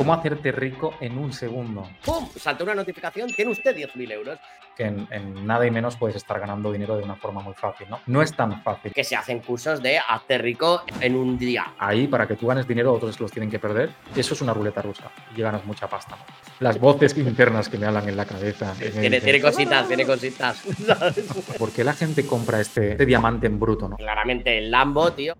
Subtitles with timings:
[0.00, 1.86] ¿Cómo hacerte rico en un segundo?
[2.06, 2.26] ¡Pum!
[2.34, 4.38] Salta una notificación, tiene usted 10.000 euros.
[4.74, 7.86] Que en, en nada y menos puedes estar ganando dinero de una forma muy fácil,
[7.90, 8.00] ¿no?
[8.06, 8.94] No es tan fácil.
[8.94, 11.74] Que se hacen cursos de hazte rico en un día.
[11.78, 13.90] Ahí, para que tú ganes dinero, otros los tienen que perder.
[14.16, 16.16] Eso es una ruleta rusa y ganas mucha pasta.
[16.16, 16.24] ¿no?
[16.60, 18.72] Las voces internas que me hablan en la cabeza.
[18.78, 20.64] Tiene, dicen, tiene cositas, tiene cositas.
[20.86, 21.26] ¿sabes?
[21.58, 23.98] ¿Por qué la gente compra este, este diamante en bruto, no?
[23.98, 25.34] Claramente el Lambo, tío,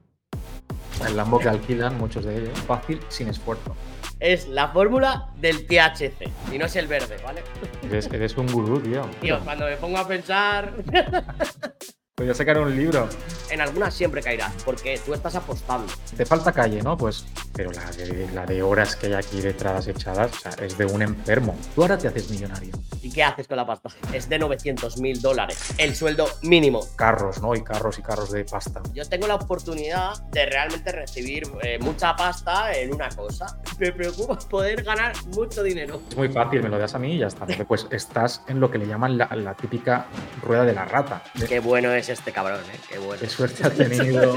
[1.07, 3.75] El Lambo que alquilan, muchos de ellos, fácil, sin esfuerzo.
[4.21, 6.29] Es la fórmula del THC.
[6.53, 7.43] Y no es el verde, ¿vale?
[7.91, 9.03] Eres, eres un gurú, tío.
[9.21, 10.73] Tío, cuando me pongo a pensar,
[12.21, 13.09] Voy a sacar un libro.
[13.49, 15.91] en algunas siempre caerás, porque tú estás apostando.
[16.15, 16.95] Te falta calle, ¿no?
[16.95, 17.25] Pues,
[17.55, 20.85] pero la de, la de horas que hay aquí detrás echadas, o sea, es de
[20.85, 21.57] un enfermo.
[21.75, 22.73] Tú ahora te haces millonario.
[23.01, 23.89] ¿Y qué haces con la pasta?
[24.13, 26.87] Es de 900 mil dólares, el sueldo mínimo.
[26.95, 27.55] Carros, ¿no?
[27.55, 28.83] Y carros y carros de pasta.
[28.93, 33.59] Yo tengo la oportunidad de realmente recibir eh, mucha pasta en una cosa.
[33.79, 36.03] Me preocupa poder ganar mucho dinero.
[36.11, 37.47] Es muy fácil, me lo das a mí y ya está.
[37.67, 40.07] Pues estás en lo que le llaman la, la típica
[40.43, 41.23] rueda de la rata.
[41.49, 42.79] Qué bueno es este cabrón, ¿eh?
[42.89, 43.21] Qué bueno.
[43.21, 44.35] Qué suerte ha tenido.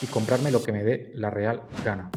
[0.00, 2.10] Y comprarme lo que me dé la real gana.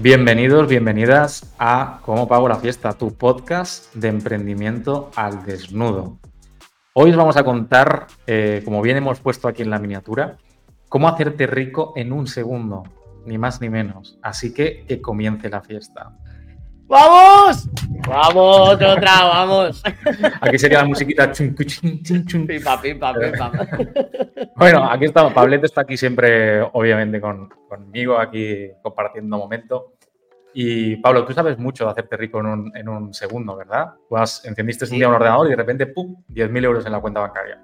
[0.00, 6.18] Bienvenidos, bienvenidas a Cómo Pago la Fiesta, tu podcast de emprendimiento al desnudo.
[6.92, 10.36] Hoy os vamos a contar, eh, como bien hemos puesto aquí en la miniatura,
[10.88, 12.82] cómo hacerte rico en un segundo,
[13.24, 14.18] ni más ni menos.
[14.22, 16.16] Así que que comience la fiesta.
[16.88, 17.68] ¡Vamos!
[18.06, 19.24] ¡Vamos, otra!
[19.24, 19.82] ¡Vamos!
[20.40, 21.32] Aquí sería la musiquita.
[21.32, 22.46] chun, chin, chun.
[22.46, 23.52] Pipa, pipa, pipa.
[24.56, 25.32] Bueno, aquí estamos.
[25.32, 29.94] Pablete está aquí siempre, obviamente, con, conmigo, aquí compartiendo momento.
[30.54, 33.94] Y Pablo, tú sabes mucho de hacerte rico en un, en un segundo, ¿verdad?
[34.08, 36.24] Tú has, encendiste un día un ordenador y de repente, ¡pum!
[36.30, 37.60] 10.000 euros en la cuenta bancaria.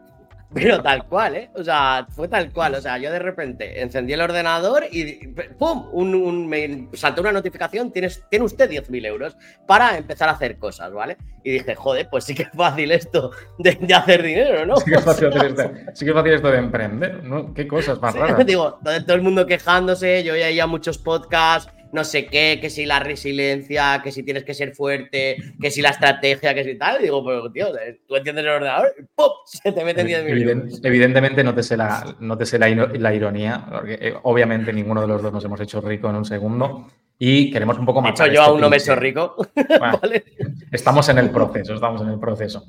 [0.54, 1.50] Pero tal cual, ¿eh?
[1.54, 2.74] O sea, fue tal cual.
[2.74, 5.88] O sea, yo de repente encendí el ordenador y ¡pum!
[5.92, 9.36] Un, un- me saltó una notificación, tienes, tiene usted 10.000 euros
[9.66, 11.16] para empezar a hacer cosas, ¿vale?
[11.44, 14.76] Y dije, joder, pues sí que es fácil esto de, de hacer dinero, ¿no?
[14.76, 17.52] Sí que es fácil, hacer esto, sí que es fácil esto de emprender, ¿no?
[17.54, 18.46] ¿Qué cosas más Sí, raras?
[18.46, 22.86] Digo, todo el mundo quejándose, yo ya ya muchos podcasts, no sé qué, que si
[22.86, 27.00] la resiliencia, que si tienes que ser fuerte, que si la estrategia, que si tal.
[27.00, 27.68] Y digo, pero tío,
[28.06, 29.26] tú entiendes el ordenador ¡pum!
[29.44, 30.80] Se te meten 10.000 Eviden- euros.
[30.84, 32.68] evidentemente no te sé la, no te sé la,
[33.14, 36.88] ironía, porque eh, obviamente ninguno de los dos nos hemos hecho rico en un segundo
[37.18, 39.36] y queremos un poco De matar hecho, yo este aún no me he hecho rico.
[39.78, 40.24] Bueno, ¿vale?
[40.72, 42.64] Estamos en el proceso, estamos en el proceso.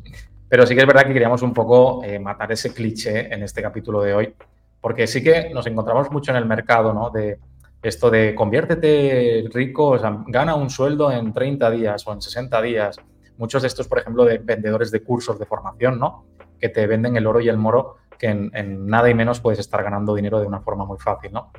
[0.49, 3.61] Pero sí que es verdad que queríamos un poco eh, matar ese cliché en este
[3.61, 4.33] capítulo de hoy,
[4.81, 7.09] porque sí que nos encontramos mucho en el mercado, ¿no?
[7.09, 7.39] De
[7.83, 12.61] esto de conviértete rico, o sea, gana un sueldo en 30 días o en 60
[12.61, 12.97] días.
[13.37, 16.25] Muchos de estos, por ejemplo, de vendedores de cursos de formación, ¿no?
[16.59, 19.83] Que te venden el oro y el moro, que en, nada y menos puedes estar
[19.83, 21.51] ganando dinero de una forma muy fácil, ¿no?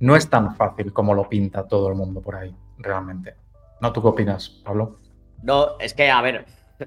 [0.00, 3.34] No es tan fácil como lo pinta todo el mundo por ahí, realmente.
[3.80, 3.92] ¿No?
[3.92, 4.98] ¿Tú qué opinas, Pablo?
[5.42, 6.44] No, es que, a ver,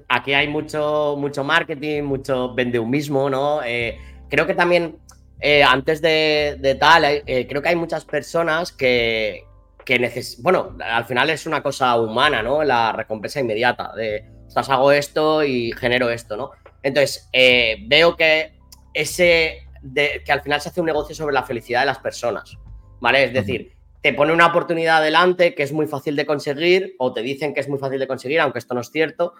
[0.08, 3.62] aquí hay mucho, mucho marketing, mucho vendeumismo, ¿no?
[3.64, 4.98] Eh, creo que también,
[5.40, 9.44] eh, antes de, de tal, eh, creo que hay muchas personas que,
[9.84, 10.42] que necesitan.
[10.42, 12.64] Bueno, al final es una cosa humana, ¿no?
[12.64, 16.50] La recompensa inmediata de, estás, hago esto y genero esto, ¿no?
[16.82, 18.58] Entonces, eh, veo que
[18.92, 19.58] ese.
[19.82, 22.56] de- que al final se hace un negocio sobre la felicidad de las personas,
[23.00, 23.24] ¿vale?
[23.24, 27.22] Es decir, te pone una oportunidad delante que es muy fácil de conseguir, o te
[27.22, 29.32] dicen que es muy fácil de conseguir, aunque esto no es cierto,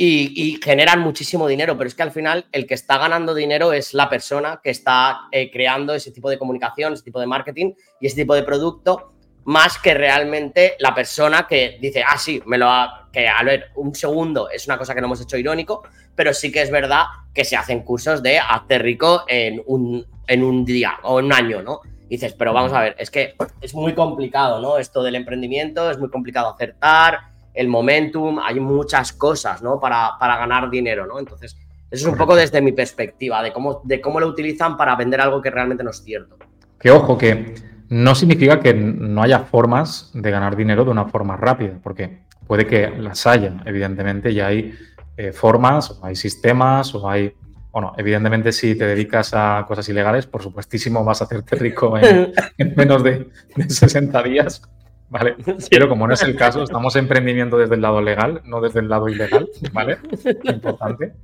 [0.00, 3.72] y, y generan muchísimo dinero, pero es que al final el que está ganando dinero
[3.72, 7.72] es la persona que está eh, creando ese tipo de comunicación, ese tipo de marketing
[8.00, 9.12] y ese tipo de producto,
[9.46, 13.08] más que realmente la persona que dice, ah, sí, me lo ha...
[13.12, 15.82] que a ver, un segundo es una cosa que no hemos hecho irónico,
[16.14, 20.44] pero sí que es verdad que se hacen cursos de hazte rico en un, en
[20.44, 21.80] un día o en un año, ¿no?
[22.08, 24.78] Y dices, pero vamos a ver, es que es muy complicado, ¿no?
[24.78, 29.80] Esto del emprendimiento, es muy complicado acertar, el momentum, hay muchas cosas, ¿no?
[29.80, 31.18] Para, para ganar dinero, ¿no?
[31.18, 31.56] Entonces,
[31.90, 35.20] eso es un poco desde mi perspectiva, de cómo, de cómo lo utilizan para vender
[35.20, 36.36] algo que realmente no es cierto.
[36.78, 37.54] Que ojo, que
[37.88, 42.66] no significa que no haya formas de ganar dinero de una forma rápida, porque puede
[42.66, 44.74] que las haya, evidentemente, y hay
[45.16, 47.34] eh, formas, o hay sistemas, o hay.
[47.72, 52.32] Bueno, evidentemente, si te dedicas a cosas ilegales, por supuestísimo vas a hacerte rico en,
[52.58, 54.62] en menos de, de 60 días,
[55.08, 55.36] ¿vale?
[55.70, 58.80] Pero como no es el caso, estamos en emprendimiento desde el lado legal, no desde
[58.80, 59.98] el lado ilegal, ¿vale?
[60.44, 61.14] Importante.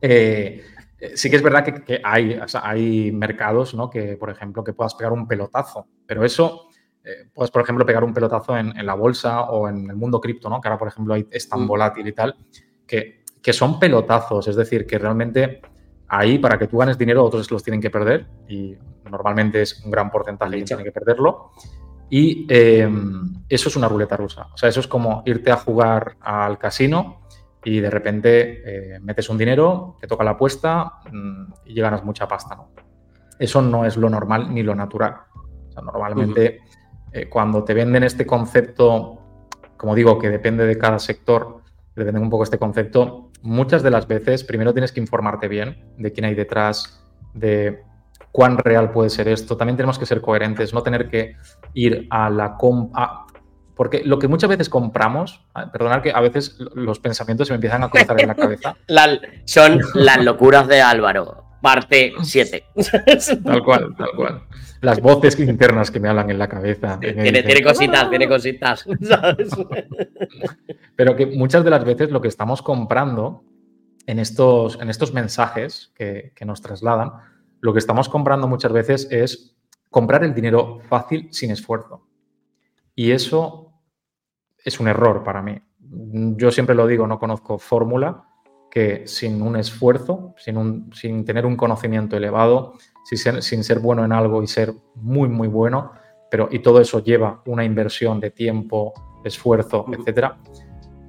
[0.00, 0.62] Eh,
[0.98, 3.90] eh, sí que es verdad que, que hay, o sea, hay mercados, ¿no?
[3.90, 6.68] Que, por ejemplo, que puedas pegar un pelotazo, pero eso,
[7.04, 10.20] eh, puedes, por ejemplo, pegar un pelotazo en, en la bolsa o en el mundo
[10.20, 10.60] cripto, ¿no?
[10.60, 11.66] Que ahora, por ejemplo, hay- es tan Mm.
[11.66, 12.36] volátil y tal,
[12.86, 15.60] que, que son pelotazos, es decir, que realmente
[16.08, 18.76] ahí para que tú ganes dinero otros los tienen que perder y
[19.10, 21.50] normalmente es un gran porcentaje que tiene que perderlo.
[22.08, 22.88] Y eh,
[23.48, 24.48] eso es una ruleta rusa.
[24.52, 27.22] O sea, eso es como irte a jugar al casino
[27.64, 32.28] y de repente eh, metes un dinero, te toca la apuesta mm, y ganas mucha
[32.28, 32.54] pasta.
[32.54, 32.70] ¿no?
[33.38, 35.16] Eso no es lo normal ni lo natural.
[35.68, 36.60] O sea, normalmente
[37.12, 39.18] eh, cuando te venden este concepto,
[39.76, 41.62] como digo, que depende de cada sector,
[41.96, 46.12] depende un poco este concepto, muchas de las veces primero tienes que informarte bien de
[46.12, 47.04] quién hay detrás,
[47.34, 47.82] de
[48.36, 49.56] cuán real puede ser esto.
[49.56, 51.36] También tenemos que ser coherentes, no tener que
[51.72, 53.22] ir a la compra
[53.74, 57.56] porque lo que muchas veces compramos, ah, perdonad que a veces los pensamientos se me
[57.56, 58.76] empiezan a cruzar en la cabeza.
[59.46, 62.64] son las locuras de Álvaro, parte 7.
[63.44, 64.42] tal cual, tal cual.
[64.82, 67.00] Las voces internas que me hablan en la cabeza.
[67.00, 68.84] Tiene, tiene cositas, tiene cositas.
[70.96, 73.44] Pero que muchas de las veces lo que estamos comprando
[74.06, 77.12] en estos, en estos mensajes que, que nos trasladan,
[77.60, 79.56] lo que estamos comprando muchas veces es
[79.90, 82.06] comprar el dinero fácil sin esfuerzo.
[82.94, 83.72] Y eso
[84.64, 85.58] es un error para mí.
[85.78, 88.24] Yo siempre lo digo, no conozco fórmula
[88.70, 92.74] que sin un esfuerzo, sin, un, sin tener un conocimiento elevado,
[93.04, 95.92] sin ser, sin ser, bueno en algo y ser muy, muy bueno,
[96.30, 98.92] pero y todo eso lleva una inversión de tiempo,
[99.24, 100.38] esfuerzo, etcétera.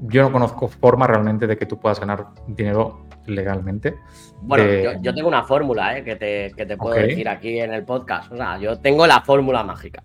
[0.01, 3.95] Yo no conozco forma realmente de que tú puedas ganar dinero legalmente.
[4.41, 6.03] Bueno, yo, tengo una fórmula ¿eh?
[6.03, 8.31] que te, que te puedo decir aquí en el podcast.
[8.31, 10.03] O sea, yo tengo la fórmula mágica.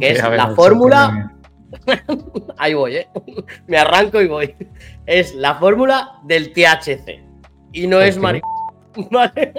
[0.00, 1.32] que es la fórmula
[2.58, 3.08] Ahí voy, ¿eh?
[3.66, 4.54] Me arranco y voy.
[5.06, 7.22] Es la fórmula del THC.
[7.72, 8.48] Y no es marico.
[9.10, 9.52] ¿Vale?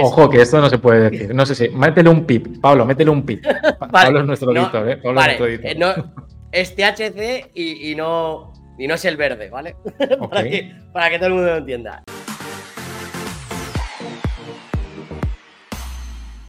[0.00, 1.34] Ojo, que esto no se puede decir.
[1.34, 1.68] No sé si.
[1.70, 3.44] Métele un pip, Pablo, métele un pip.
[3.90, 4.96] Pablo es nuestro editor, ¿eh?
[4.98, 5.66] Pablo es, nuestro editor.
[5.66, 6.04] Eh,
[6.52, 9.76] es THC y, no, y no es el verde, ¿vale?
[10.30, 12.02] para, que, para que todo el mundo lo entienda.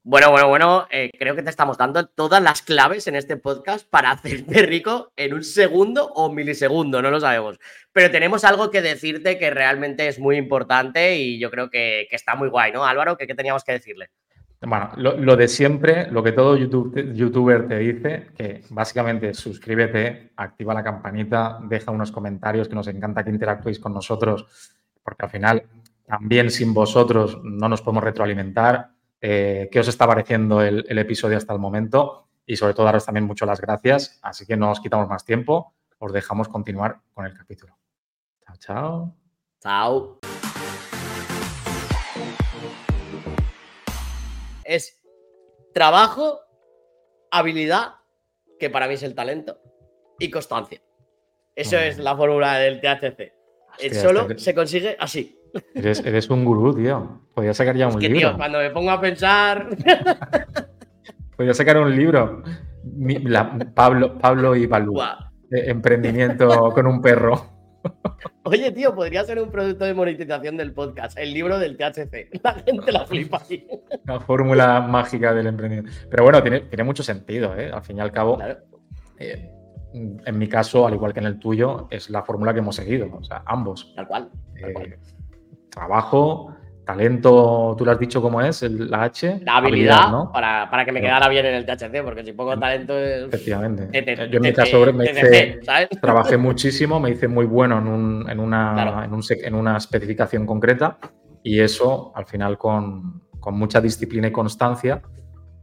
[0.04, 3.88] Bueno, bueno, bueno, eh, creo que te estamos dando todas las claves en este podcast
[3.88, 7.60] para hacerte rico en un segundo o milisegundo, no lo sabemos.
[7.92, 12.36] Pero tenemos algo que decirte que realmente es muy importante y yo creo que, está
[12.36, 13.18] muy guay, ¿no, Álvaro?
[13.18, 14.10] ¿Qué, teníamos que decirle?
[14.62, 20.74] Bueno, lo, de siempre, lo que todo YouTube, youtuber te dice, que básicamente suscríbete, activa
[20.74, 25.64] la campanita, deja unos comentarios, que nos encanta que interactuéis con nosotros, porque al final
[26.06, 28.90] también sin vosotros no nos podemos retroalimentar
[29.22, 33.26] eh, qué os está pareciendo el, episodio hasta el momento y sobre todo daros también
[33.26, 34.20] mucho las gracias.
[34.22, 37.78] Así que no os quitamos más tiempo, os dejamos continuar con el capítulo.
[38.46, 39.16] Chao, chao.
[39.62, 40.20] Chao.
[44.70, 45.02] Es
[45.74, 46.42] trabajo,
[47.32, 47.96] habilidad,
[48.60, 49.60] que para mí es el talento,
[50.20, 50.80] y constancia.
[51.56, 53.34] Eso es la fórmula del THC.
[53.80, 55.36] el solo se consigue así.
[55.74, 57.20] Eres, un gurú, tío.
[57.34, 58.20] Podría sacar ya un libro.
[58.20, 59.70] Tío, cuando me pongo a pensar.
[61.36, 62.44] Podría sacar un libro.
[63.74, 65.02] Pablo, Pablo y Balú.
[65.50, 67.59] emprendimiento con un perro.
[68.44, 72.30] Oye, tío, podría ser un producto de monetización del podcast, el libro del THC.
[72.44, 73.66] La gente la flipa aquí.
[74.06, 75.92] La fórmula mágica del emprendimiento.
[76.10, 77.72] Pero bueno, tiene, tiene mucho sentido, ¿eh?
[77.72, 78.40] Al fin y al cabo.
[79.20, 79.52] Eh,
[79.94, 83.10] en mi caso, al igual que en el tuyo, es la fórmula que hemos seguido.
[83.14, 83.94] O sea, ambos.
[83.96, 84.30] Tal cual.
[84.60, 84.86] Tal cual.
[84.94, 85.00] Eh,
[85.70, 86.56] trabajo,
[86.90, 89.42] talento, tú lo has dicho cómo es, la H.
[89.44, 90.32] La habilidad, ¿no?
[90.32, 92.98] para, que me quedara bien en el THC, porque si pongo talento.
[92.98, 93.90] Efectivamente.
[94.32, 95.60] Yo en mi caso me hice,
[96.02, 100.98] trabajé muchísimo, me hice muy bueno en, en, una, en, una especificación concreta
[101.44, 105.02] y eso al final con, mucha disciplina y constancia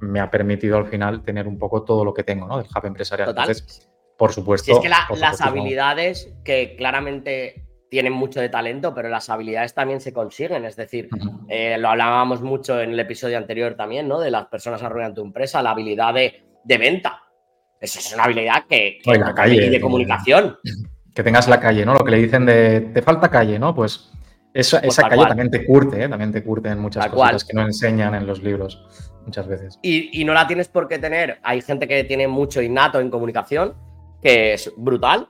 [0.00, 2.58] me ha permitido al final tener un poco todo lo que tengo ¿no?
[2.58, 3.30] del hub empresarial.
[3.30, 4.72] Entonces, por supuesto.
[4.72, 10.12] es que las habilidades que claramente tienen mucho de talento, pero las habilidades también se
[10.12, 10.64] consiguen.
[10.64, 11.08] Es decir,
[11.48, 14.20] eh, lo hablábamos mucho en el episodio anterior también, ¿no?
[14.20, 17.22] De las personas arruinan tu empresa, la habilidad de, venta.
[17.80, 20.56] Esa es una habilidad que, la calle, y de comunicación.
[21.14, 21.94] Que tengas la calle, ¿no?
[21.94, 23.74] Lo que le dicen de te falta calle, ¿no?
[23.74, 24.10] Pues,
[24.52, 26.08] esa, pues esa calle también te curte, ¿eh?
[26.08, 28.82] también te curte en muchas cosas que no enseñan en los libros
[29.24, 29.78] muchas veces.
[29.82, 31.38] Y, y no la tienes por qué tener.
[31.42, 33.74] Hay gente que tiene mucho innato en comunicación,
[34.22, 35.28] que es brutal,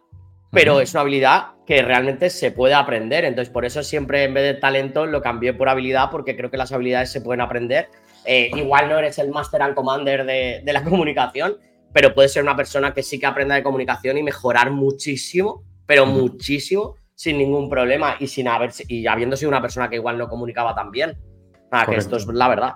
[0.51, 3.25] pero es una habilidad que realmente se puede aprender.
[3.25, 6.57] Entonces, por eso siempre en vez de talento lo cambié por habilidad, porque creo que
[6.57, 7.89] las habilidades se pueden aprender.
[8.25, 11.57] Eh, igual no eres el master and commander de, la comunicación,
[11.93, 16.07] pero puedes ser una persona que sí que aprenda de comunicación y mejorar muchísimo, pero
[16.07, 20.29] muchísimo, sin ningún problema y sin haber, y habiendo sido una persona que igual no
[20.29, 21.17] comunicaba tan bien.
[21.71, 22.75] Ah, que esto es la verdad.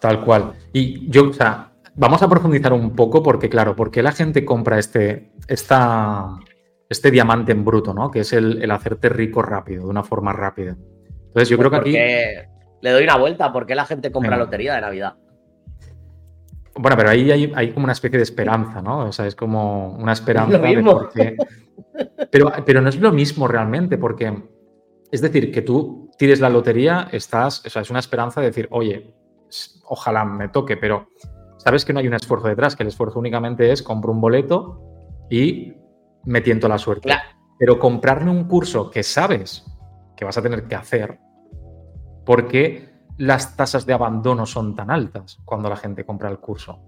[0.00, 0.54] Tal cual.
[0.72, 4.44] Y yo, o sea, vamos a profundizar un poco porque, claro, ¿por qué la gente
[4.44, 6.38] compra este, esta,
[6.92, 8.10] este diamante en bruto, ¿no?
[8.10, 10.76] Que es el, hacerte rico rápido, de una forma rápida.
[11.26, 12.46] Entonces yo pues creo que aquí...
[12.80, 13.52] le doy una vuelta.
[13.52, 15.14] ¿Por qué la gente compra lotería de Navidad?
[16.74, 19.06] Bueno, pero ahí hay, como una especie de esperanza, ¿no?
[19.06, 21.36] O sea, es como una esperanza de porque...
[22.30, 24.32] Pero, pero no es lo mismo realmente, porque
[25.10, 28.68] es decir, que tú tires la lotería, estás, o sea, es una esperanza de decir,
[28.70, 29.14] oye,
[29.84, 31.08] ojalá me toque, pero
[31.58, 34.80] sabes que no hay un esfuerzo detrás, que el esfuerzo únicamente es compro un boleto
[35.30, 35.74] y
[36.24, 37.10] me tiento la suerte.
[37.58, 39.64] Pero comprarme un curso que sabes
[40.16, 41.18] que vas a tener que hacer,
[42.24, 46.80] porque las tasas de abandono son tan altas cuando la gente compra el curso?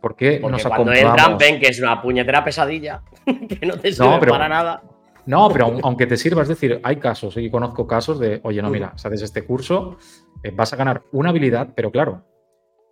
[0.00, 3.92] ¿Por qué Porque nos cuando entran ven que es una puñetera pesadilla, que no te
[3.92, 4.82] sirve para nada.
[5.26, 8.68] No, pero aunque te sirva, es decir, hay casos, y conozco casos de, oye, no,
[8.68, 9.96] mira, sabes este curso,
[10.42, 12.22] eh, vas a ganar una habilidad, pero claro,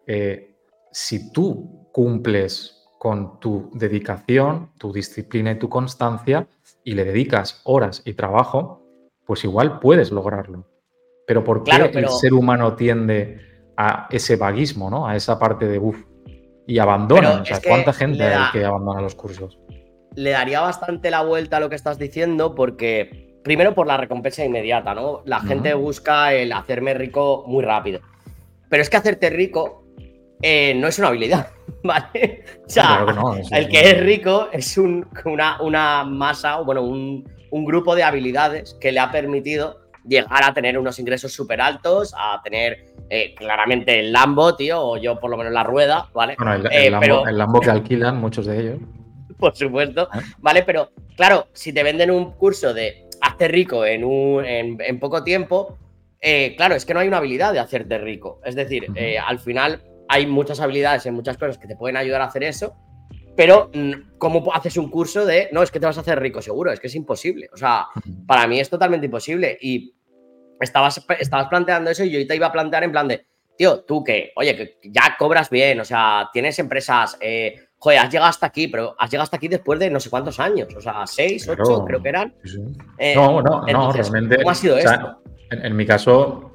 [0.07, 0.57] eh,
[0.91, 6.47] si tú cumples con tu dedicación, tu disciplina y tu constancia
[6.85, 8.87] y le dedicas horas y trabajo,
[9.27, 10.69] pues igual puedes lograrlo.
[11.27, 13.41] Pero ¿por qué el ser humano tiende
[13.77, 15.09] a ese vaguismo, ¿no?
[15.09, 16.01] A esa parte de uff
[16.69, 17.41] y abandona.
[17.41, 19.59] O sea, ¿cuánta gente hay que abandona los cursos?
[20.15, 24.45] Le daría bastante la vuelta a lo que estás diciendo porque, primero, por la recompensa
[24.45, 25.23] inmediata, ¿no?
[25.25, 27.99] La gente busca el hacerme rico muy rápido.
[28.69, 29.82] Pero es que hacerte rico
[30.43, 31.51] eh, no es una habilidad,
[31.85, 32.45] ¿vale?
[32.67, 33.07] O sea,
[33.53, 38.91] el que es rico es una, una, masa, bueno, un, un grupo de habilidades que
[38.91, 44.13] le ha permitido llegar a tener unos ingresos súper altos, a tener eh, claramente el
[44.13, 46.35] Lambo, tío, o yo por lo menos la rueda, ¿vale?
[46.37, 48.79] Bueno, el, eh, Lambo, que alquilan muchos de ellos.
[49.39, 50.21] Por supuesto, ah.
[50.39, 50.63] ¿vale?
[50.63, 55.79] Pero claro, si te venden un curso de hazte rico en, un, en, poco tiempo,
[56.57, 58.41] claro, es que no hay una habilidad de hacerte rico.
[58.45, 58.87] Es decir,
[59.25, 62.76] al final hay muchas habilidades en muchas cosas que te pueden ayudar a hacer eso,
[63.35, 66.42] pero, mm, ¿cómo haces un curso de, no, es que te vas a hacer rico
[66.42, 66.71] seguro?
[66.71, 67.49] Es que es imposible.
[67.52, 67.87] O sea,
[68.26, 69.57] para mí es totalmente imposible.
[69.59, 69.95] Y
[70.61, 73.25] estabas, estabas planteando eso y yo te iba a plantear en plan de,
[73.57, 78.11] tío, tú que, oye, que ya cobras bien, o sea, tienes empresas, eh, joder, has
[78.11, 80.81] llegado hasta aquí, pero has llegado hasta aquí después de no sé cuántos años, o
[80.81, 82.35] sea, seis, ocho, creo que eran.
[82.99, 84.37] Eh, no, no, no, realmente.
[84.37, 85.23] ¿Cómo ha sido esto?
[85.50, 86.52] En, mi caso,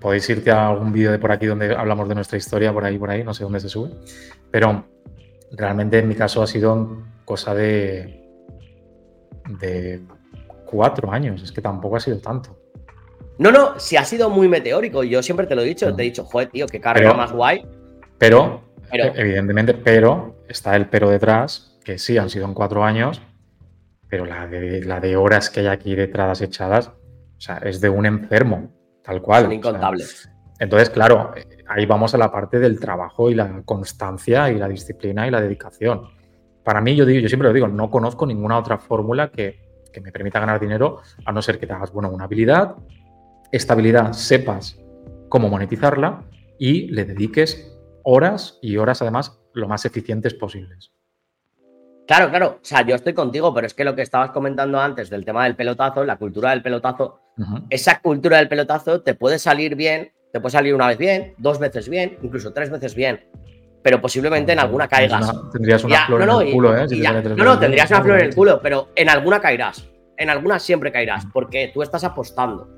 [0.00, 2.98] podéis irte a algún vídeo de por aquí donde hablamos de nuestra historia, por ahí,
[2.98, 3.90] por ahí, no sé dónde se sube,
[4.50, 4.84] pero
[5.52, 8.22] realmente en mi caso ha sido cosa de,
[9.60, 10.00] de
[10.64, 12.58] cuatro años, es que tampoco ha sido tanto.
[13.38, 16.06] No, no, si ha sido muy meteórico, yo siempre te lo he dicho, te he
[16.06, 17.66] dicho, joder, tío, qué carrera más guay.
[18.18, 23.20] Pero, evidentemente, pero está el pero detrás, que sí, han sido en cuatro años,
[24.08, 27.90] pero la de, la de horas que hay aquí detrás echadas, o sea, es de
[27.90, 28.70] un enfermo,
[29.06, 29.44] tal cual.
[29.44, 30.28] Son incontables.
[30.58, 31.32] entonces, claro,
[31.68, 35.40] ahí vamos a la parte del trabajo y la constancia y la disciplina y la
[35.40, 36.08] dedicación.
[36.64, 39.60] Para mí, yo digo, yo siempre lo digo, no conozco ninguna otra fórmula que,
[39.92, 42.74] que me permita ganar dinero, a no ser que te hagas, bueno, una habilidad,
[43.52, 44.78] estabilidad sepas
[45.28, 46.24] cómo monetizarla
[46.58, 47.72] y le dediques
[48.02, 50.92] horas y horas además lo más eficientes posibles.
[52.06, 52.58] Claro, claro.
[52.62, 55.44] O sea, yo estoy contigo, pero es que lo que estabas comentando antes del tema
[55.44, 57.20] del pelotazo, la cultura del pelotazo,
[57.70, 61.58] esa cultura del pelotazo te puede salir bien, te puede salir una vez bien, dos
[61.58, 63.24] veces bien, incluso tres veces bien,
[63.82, 65.32] pero posiblemente en alguna caigas.
[65.52, 66.86] tendrías una flor en el culo, ¿eh?
[67.36, 69.88] no, no, tendrías una flor en el culo, pero en alguna caerás.
[70.18, 72.76] En alguna siempre caerás, porque tú estás apostando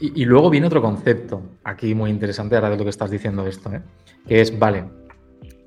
[0.00, 3.72] y, luego, viene otro concepto aquí muy interesante ahora de lo que estás diciendo esto,
[3.72, 3.82] ¿eh?
[4.26, 4.84] que es, vale,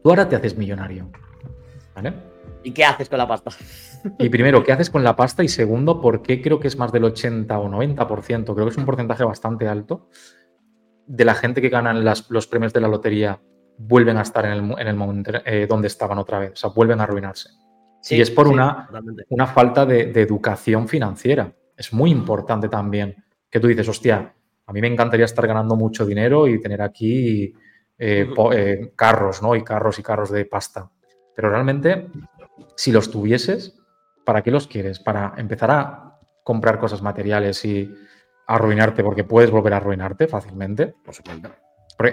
[0.04, 1.10] tú ahora te haces millonario,
[1.96, 2.14] ¿vale?
[2.66, 3.52] ¿Y qué haces con la pasta?
[4.20, 5.44] Y primero, ¿qué haces con la pasta?
[5.44, 8.54] Y segundo, ¿por qué creo que es más del 80 o 90%?
[8.54, 10.10] Creo que es un porcentaje bastante alto
[11.08, 13.40] de la gente que ganan los premios de la lotería
[13.78, 17.04] vuelven a estar en el, momento eh, donde estaban otra vez, o sea, vuelven a
[17.04, 17.50] arruinarse.
[18.10, 18.90] y es por una,
[19.30, 23.16] una, falta de, educación financiera es muy importante también
[23.50, 24.34] que tú dices, hostia,
[24.66, 27.54] a mí me encantaría estar ganando mucho dinero y tener aquí
[27.98, 29.56] eh, eh, carros, ¿no?
[29.56, 30.90] Y carros y carros de pasta.
[31.36, 32.08] Pero realmente,
[32.76, 33.78] si los tuvieses,
[34.26, 35.00] ¿para qué los quieres?
[35.00, 37.92] ¿Para empezar a comprar cosas materiales y
[38.48, 39.04] arruinarte?
[39.04, 40.96] Porque puedes volver a arruinarte fácilmente.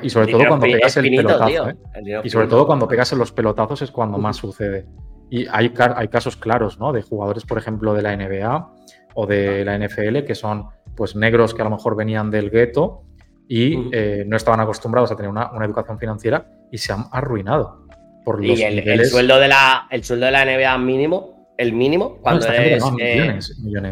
[0.03, 1.69] Y sobre todo cuando pegas el pelotazo.
[1.71, 1.77] ¿eh?
[2.25, 4.87] Y sobre todo cuando pegas en los pelotazos es cuando más sucede.
[5.31, 6.93] Y hay, hay casos claros, ¿no?
[6.93, 8.75] De jugadores, por ejemplo, de la NBA
[9.15, 13.05] o de la NFL, que son pues negros que a lo mejor venían del gueto
[13.49, 17.82] y eh, no estaban acostumbrados a tener una, educación financiera y se han arruinado.
[18.25, 22.19] Por los y el, sueldo de la, el sueldo de la NBA mínimo, el mínimo,
[22.21, 22.83] cuando eres.
[23.00, 23.38] Eh,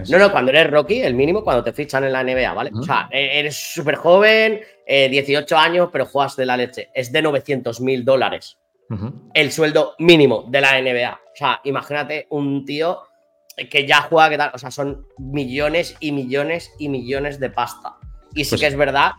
[0.09, 2.71] no, no, cuando eres Rocky, el mínimo cuando te fichan en la NBA, ¿vale?
[2.75, 6.91] O sea, e-, eres súper joven, 18 eh, años, pero juegas de la leche.
[6.95, 8.57] Es de 900 mil dólares.
[9.35, 11.13] El sueldo mínimo de la NBA.
[11.13, 13.03] O sea, imagínate un tío
[13.71, 17.95] que ya juega, que tal, o sea, son millones y millones y millones de pasta.
[18.35, 19.13] Y sí pues que es verdad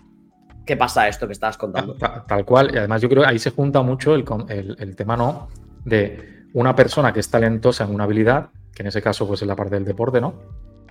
[0.71, 1.95] que pasa esto que estabas contando.
[1.95, 5.49] Tal, cual, y además yo creo que ahí se junta mucho el, el, tema, ¿no?
[5.83, 9.47] De una persona que es talentosa en una habilidad, que en ese caso pues es
[9.49, 10.35] la parte del deporte, ¿no?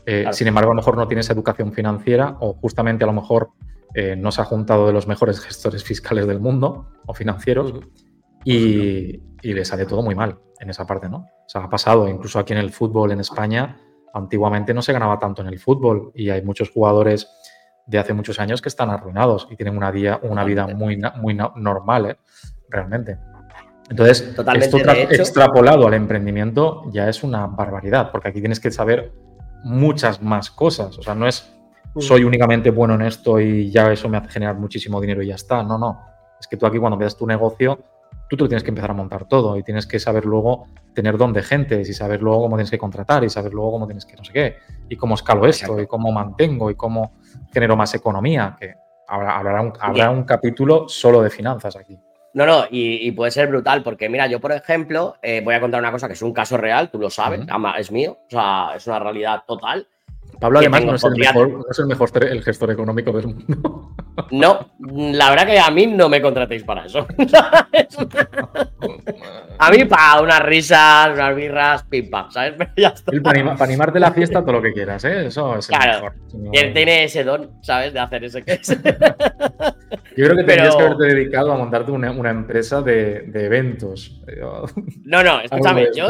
[0.04, 3.14] Eh, sin embargo, a lo mejor no tiene esa educación financiera o justamente a lo
[3.14, 3.52] mejor
[3.94, 7.72] eh, no se ha juntado de los mejores gestores fiscales del mundo o financieros
[8.44, 11.20] y, y, le sale todo muy mal en esa parte, ¿no?
[11.20, 13.78] O sea, ha pasado incluso aquí en el fútbol en España,
[14.12, 17.26] antiguamente no se ganaba tanto en el fútbol y hay muchos jugadores
[17.87, 21.34] de hace muchos años que están arruinados y tienen una, día, una vida muy, muy
[21.34, 22.16] normal, ¿eh?
[22.68, 23.18] realmente.
[23.88, 24.78] Entonces, esto
[25.10, 29.12] extrapolado al emprendimiento ya es una barbaridad, porque aquí tienes que saber
[29.64, 30.96] muchas más cosas.
[30.96, 31.52] O sea, no es
[31.94, 32.00] mm.
[32.00, 35.34] soy únicamente bueno en esto y ya eso me hace generar muchísimo dinero y ya
[35.34, 35.64] está.
[35.64, 36.00] No, no.
[36.38, 37.80] Es que tú aquí cuando veas tu negocio,
[38.28, 41.18] tú te lo tienes que empezar a montar todo y tienes que saber luego tener
[41.18, 44.16] dónde gente y saber luego cómo tienes que contratar y saber luego cómo tienes que
[44.16, 44.56] no sé qué
[44.88, 47.18] y cómo escalo esto y cómo mantengo y cómo
[47.52, 48.75] genero más economía, que
[49.06, 51.99] habrá, un, habrá un capítulo solo de finanzas aquí.
[52.32, 55.80] No, no, y, puede ser brutal, porque mira, yo por ejemplo, eh, voy a contar
[55.80, 57.40] una cosa que es un caso real, tú lo sabes,
[57.78, 59.88] es mío, o sea, es una realidad total.
[60.40, 63.94] Pablo además no es, el mejor, no es, el mejor, el gestor económico del mundo.
[64.32, 67.06] No, la verdad que a mí no me contratéis para eso.
[69.59, 72.54] a mí para unas risas, unas birras, pim pam, ¿sabes?
[73.25, 75.26] Para, animarte la fiesta todo lo que quieras, ¿eh?
[75.26, 76.59] Eso es claro, el mejor.
[76.64, 77.94] él tiene ese don, ¿sabes?
[77.94, 78.44] De hacer ese.
[80.16, 84.20] Yo creo que tendrías que haberte dedicado a montarte una, una empresa de, de, eventos.
[85.04, 86.09] No, no, escúchame, yo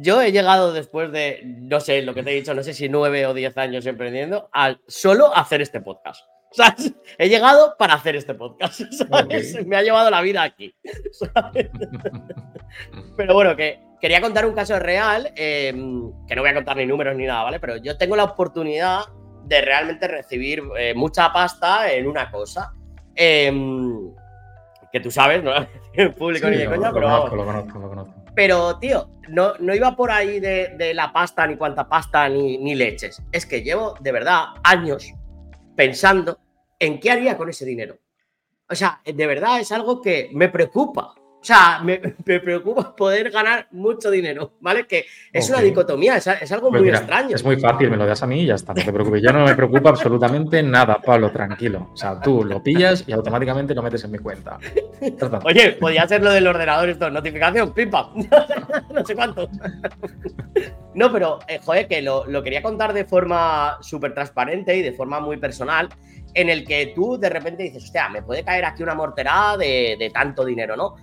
[0.00, 2.88] yo he llegado después de, no sé, lo que te he dicho, no sé si
[2.88, 6.24] nueve o diez años emprendiendo, a solo hacer este podcast.
[6.52, 6.74] Sea,
[7.18, 8.80] he llegado para hacer este podcast.
[9.66, 10.74] Me ha llevado la vida aquí.
[13.16, 16.86] Pero bueno, que quería contar un caso real, em, que no voy a contar ni
[16.86, 17.60] números ni nada, ¿vale?
[17.60, 19.02] Pero yo tengo la oportunidad
[19.44, 22.72] de realmente recibir eh, mucha pasta en una cosa.
[23.14, 24.12] Em,
[24.90, 25.52] que tú sabes, no
[25.92, 27.06] el público ni de coña, pero.
[27.06, 28.19] Conozco, lo conozco, lo conozco.
[28.40, 32.74] Pero, tío, no, no iba por ahí de, la pasta, ni cuánta pasta, ni, ni
[32.74, 33.22] leches.
[33.32, 35.12] Es que llevo, de verdad, años
[35.76, 36.38] pensando
[36.78, 37.98] en qué haría con ese dinero.
[38.66, 41.12] O sea, de verdad es algo que me preocupa.
[41.40, 44.86] O sea, me, preocupa poder ganar mucho dinero, ¿vale?
[44.86, 47.34] Que es una dicotomía, es, algo pues muy extraño.
[47.34, 49.22] Es muy fácil, me lo das a mí y ya está, no te preocupes.
[49.22, 51.88] Yo no me preocupa absolutamente nada, Pablo, tranquilo.
[51.94, 54.58] O sea, tú lo pillas y automáticamente lo metes en mi cuenta.
[55.44, 58.12] Oye, podría ser lo del ordenador esto, notificación, pipa,
[58.94, 59.48] no sé cuánto.
[60.94, 64.92] no, pero, eh, joder, que lo, lo quería contar de forma súper transparente y de
[64.92, 65.88] forma muy personal
[66.34, 69.96] en el que tú de repente dices, hostia, me puede caer aquí una morterada de,
[69.98, 70.96] de tanto dinero, ¿no?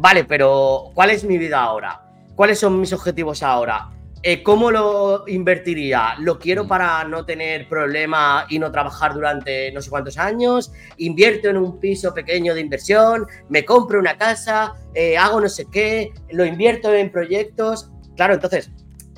[0.00, 2.00] Vale, pero ¿cuál es mi vida ahora?
[2.34, 3.90] ¿Cuáles son mis objetivos ahora?
[4.22, 6.14] Eh, ¿Cómo lo invertiría?
[6.20, 6.68] ¿Lo quiero mm.
[6.68, 10.72] para no tener problema y no trabajar durante no sé cuántos años?
[10.96, 13.26] ¿Invierto en un piso pequeño de inversión?
[13.50, 14.72] ¿Me compro una casa?
[14.94, 16.14] Eh, ¿Hago no sé qué?
[16.30, 17.90] ¿Lo invierto en proyectos?
[18.16, 18.70] Claro, entonces,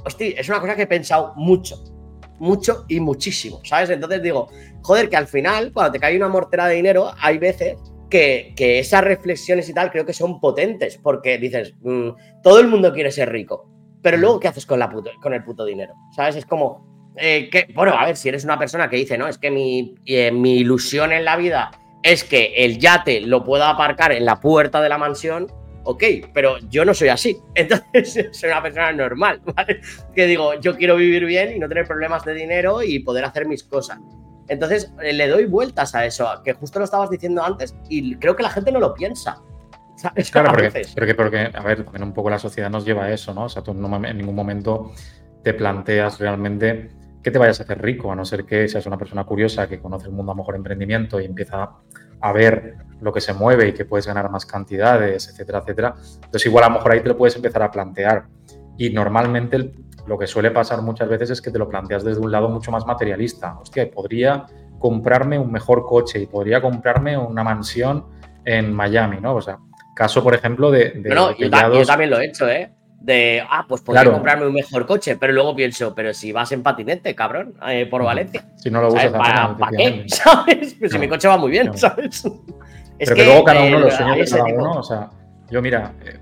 [0.04, 1.76] hostia, es una cosa que he pensado mucho,
[2.40, 3.90] mucho y muchísimo, ¿sabes?
[3.90, 4.48] Entonces digo,
[4.82, 7.76] joder, que al final, cuando te cae una mortera de dinero, hay veces
[8.12, 12.10] que, esas reflexiones y tal creo que son potentes, porque dices, mm,
[12.42, 13.70] todo el mundo quiere ser rico,
[14.02, 15.94] pero luego, ¿qué haces con, la con el puto dinero?
[16.14, 16.36] ¿Sabes?
[16.36, 19.38] Es como, eh, que, bueno, a ver, si eres una persona que dice, no, es
[19.38, 21.70] que mi, eh, mi ilusión en la vida
[22.02, 25.46] es que el yate lo pueda aparcar en la puerta de la mansión,
[25.84, 27.38] ok, pero yo no soy así.
[27.54, 29.40] Entonces soy una persona normal.
[30.14, 33.46] Que digo, yo quiero vivir bien y no tener problemas de dinero y poder hacer
[33.46, 33.98] mis cosas.
[34.52, 38.36] Entonces eh, le doy vueltas a eso, que justo lo estabas diciendo antes, y creo
[38.36, 39.40] que la gente no lo piensa.
[40.32, 43.32] Claro, porque, porque, porque, a ver, también un poco la sociedad nos lleva a eso,
[43.32, 43.44] ¿no?
[43.44, 44.90] O sea, tú en ningún momento
[45.44, 46.90] te planteas realmente
[47.22, 49.78] que te vayas a hacer rico, a no ser que seas una persona curiosa que
[49.78, 51.70] conoce el mundo a mejor emprendimiento y empieza
[52.20, 55.94] a ver lo que se mueve y que puedes ganar más cantidades, etcétera, etcétera.
[56.14, 58.26] Entonces, igual a lo mejor ahí te lo puedes empezar a plantear.
[58.76, 59.72] Y normalmente el,
[60.06, 62.70] lo que suele pasar muchas veces es que te lo planteas desde un lado mucho
[62.70, 63.58] más materialista.
[63.60, 64.46] Hostia, podría
[64.78, 68.04] comprarme un mejor coche y podría comprarme una mansión
[68.44, 69.36] en Miami, ¿no?
[69.36, 69.58] O sea,
[69.94, 70.92] caso, por ejemplo, de...
[71.04, 72.72] no, yo, también lo he hecho, ¿eh?
[73.00, 76.62] De, ah, pues podría comprarme un mejor coche, pero luego pienso, pero si vas en
[76.62, 78.44] patinete, cabrón, eh, por Valencia.
[78.56, 80.04] Si no lo usas, ¿para, ¿para qué?
[80.08, 80.76] ¿Sabes?
[80.78, 82.22] Pues si mi coche va muy bien, ¿sabes?
[82.98, 85.10] pero que, luego cada uno, lo sueños de cada uno, o sea,
[85.50, 86.18] yo mira, eh,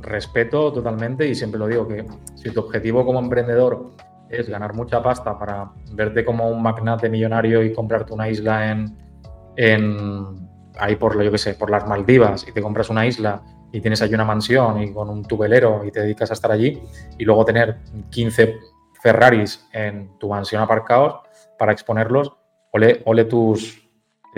[0.00, 2.06] respeto totalmente y siempre lo digo que
[2.36, 3.90] si tu objetivo como emprendedor
[4.28, 8.96] es ganar mucha pasta para verte como un magnate millonario y comprarte una isla en,
[9.56, 13.80] en ahí por yo que sé, por las Maldivas y te compras una isla y
[13.80, 16.80] tienes ahí una mansión y con un tubelero y te dedicas a estar allí
[17.18, 17.78] y luego tener
[18.10, 18.56] 15
[19.02, 21.20] Ferraris en tu mansión aparcados
[21.58, 22.32] para exponerlos,
[22.72, 23.87] ole, ole tus,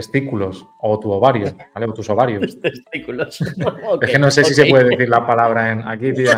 [0.01, 1.87] testículos o tu ovario, ¿vale?
[1.87, 2.59] O tus ovarios.
[2.59, 3.39] testículos.
[4.01, 6.31] es que no sé si se puede decir la palabra en aquí, tío.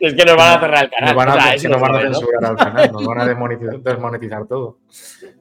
[0.00, 1.14] es que nos van a cerrar el canal.
[1.14, 3.26] Nos van a, nos van a censurar al canal, nos van a
[3.84, 4.78] desmonetizar, todo.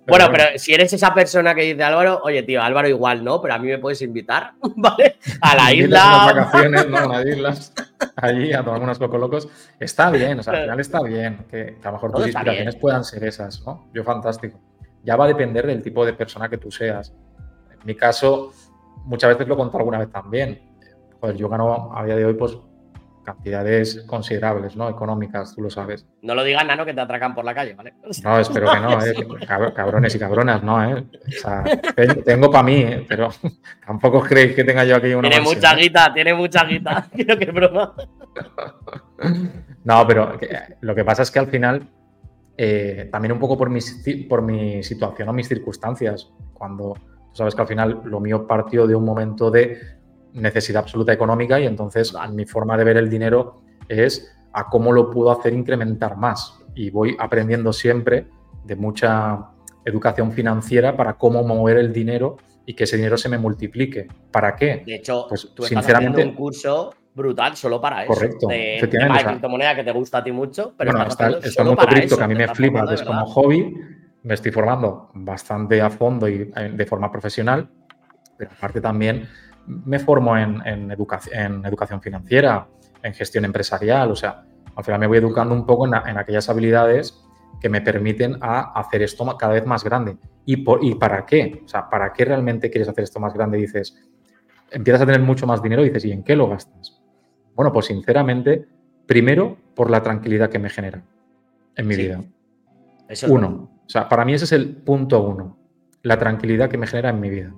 [0.08, 3.54] bueno, pero si eres esa persona que dice Álvaro, oye, tío, Álvaro igual no, pero
[3.54, 5.18] a mí me puedes invitar, ¿vale?
[5.40, 6.24] A la isla.
[6.24, 6.98] A vacaciones, ¿no?
[6.98, 7.74] A las islas,
[8.18, 9.48] allí a tomar unos locos.
[9.80, 13.06] Está bien, o sea, al final está bien que, a lo mejor tus inspiraciones puedan
[13.06, 13.90] ser esas, ¿no?
[13.94, 14.60] Yo fantástico.
[15.04, 17.14] Ya va a depender del tipo de persona que tú seas
[17.88, 18.52] mi caso,
[19.06, 20.62] muchas veces lo he contado alguna vez también.
[21.22, 22.58] Joder, yo gano a día de hoy, pues,
[23.24, 24.90] cantidades considerables, ¿no?
[24.90, 26.06] Económicas, tú lo sabes.
[26.22, 27.94] No lo digas, Nano, que te atracan por la calle, ¿vale?
[28.24, 29.74] No, espero que no, ¿eh?
[29.74, 30.84] Cabrones y cabronas, ¿no?
[30.84, 31.06] ¿eh?
[31.28, 31.64] O sea,
[32.26, 33.06] tengo para mí, ¿eh?
[33.08, 33.30] pero
[33.88, 35.30] tampoco creéis que tenga yo aquí una.
[35.30, 35.82] Tiene mucha ¿eh?
[35.82, 37.08] guita, tiene mucha guita.
[37.16, 37.96] Quiero que broma.
[39.86, 40.38] No, pero
[40.82, 41.88] lo que pasa es que al final,
[42.58, 43.80] eh, también un poco por mi,
[44.28, 46.96] por mi situación o mis circunstancias, cuando
[47.38, 49.78] sabes que al final lo mío partió de un momento de
[50.34, 55.10] necesidad absoluta económica y entonces mi forma de ver el dinero es a cómo lo
[55.10, 56.60] puedo hacer incrementar más.
[56.76, 58.28] Y voy aprendiendo siempre
[58.64, 59.50] de mucha
[59.86, 64.08] educación financiera para cómo mover el dinero y que ese dinero se me multiplique.
[64.32, 64.84] ¿Para qué?
[64.86, 68.14] De hecho, pues, tú estás sinceramente, un curso brutal solo para eso.
[68.14, 68.48] Correcto.
[68.48, 68.80] De.
[68.82, 72.18] De criptomoneda que te gusta a ti mucho, pero bueno, está, está el mundo cripto
[72.18, 73.74] que a mí me flipa, es como hobby
[74.24, 77.70] me estoy formando bastante a fondo y eh, de forma profesional,
[78.38, 79.28] pero aparte también
[79.68, 82.68] me formo en, en, en educación financiera,
[83.04, 84.44] en gestión empresarial, o sea,
[84.78, 87.20] al final me voy educando un poco en, aquellas habilidades
[87.60, 90.18] que me permiten a hacer esto cada vez más grande.
[90.46, 91.64] ¿Y, por, ¿Y para qué?
[91.66, 93.58] O sea, ¿para qué realmente quieres hacer esto más grande?
[93.58, 93.98] Dices,
[94.70, 97.02] empiezas a tener mucho más dinero y dices, ¿y en qué lo gastas?
[97.56, 98.68] Bueno, pues sinceramente,
[99.08, 101.04] primero por la tranquilidad que me genera
[101.76, 102.24] en mi vida.
[103.10, 105.58] Eso Uno, o sea, para mí ese es el punto uno,
[106.04, 107.54] la tranquilidad que me genera en mi vida.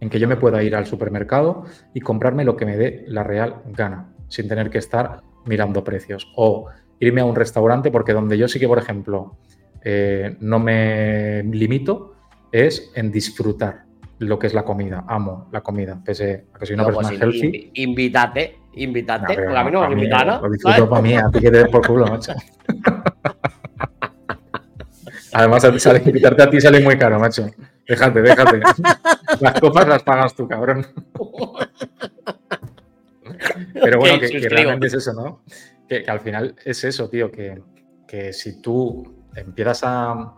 [0.00, 3.22] En que yo me pueda ir al supermercado y comprarme lo que me dé la
[3.22, 6.32] real gana, sin tener que estar mirando precios.
[6.36, 9.36] O irme a un restaurante, porque donde yo sí que, por ejemplo,
[9.84, 12.14] eh, no me limito,
[12.50, 13.84] es en disfrutar
[14.20, 15.04] lo que es la comida.
[15.06, 17.72] Amo la comida, pese a que soy una persona pues healthy.
[17.74, 19.36] Invítate, invítate.
[19.54, 20.40] a mí no me ¿no?
[20.40, 22.32] Lo disfruto para mí, a ti que te des por culo, macho.
[25.32, 27.46] Además, sale, invitarte a ti sale muy caro, macho.
[27.88, 28.60] Déjate, déjate.
[29.40, 30.86] Las copas las pagas tú, cabrón.
[33.72, 35.42] Pero bueno, que, realmente es eso, ¿no?
[35.88, 40.34] Que, al final es eso, tío, que, si tú empiezas a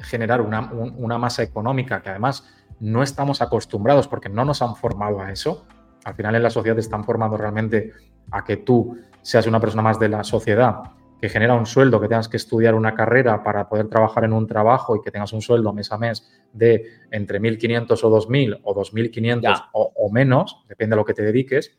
[0.00, 2.44] generar una, una, masa económica que además
[2.80, 5.64] no estamos acostumbrados porque no nos han formado a eso,
[6.04, 7.92] al final en la sociedad te están formando realmente
[8.32, 10.82] a que tú seas una persona más de la sociedad
[11.22, 14.48] que genera un sueldo, que tengas que estudiar una carrera para poder trabajar en un
[14.48, 18.74] trabajo y que tengas un sueldo mes a mes de entre 1.500 o 2.000 o
[18.74, 21.78] 2.500 o, menos, depende de lo que te dediques,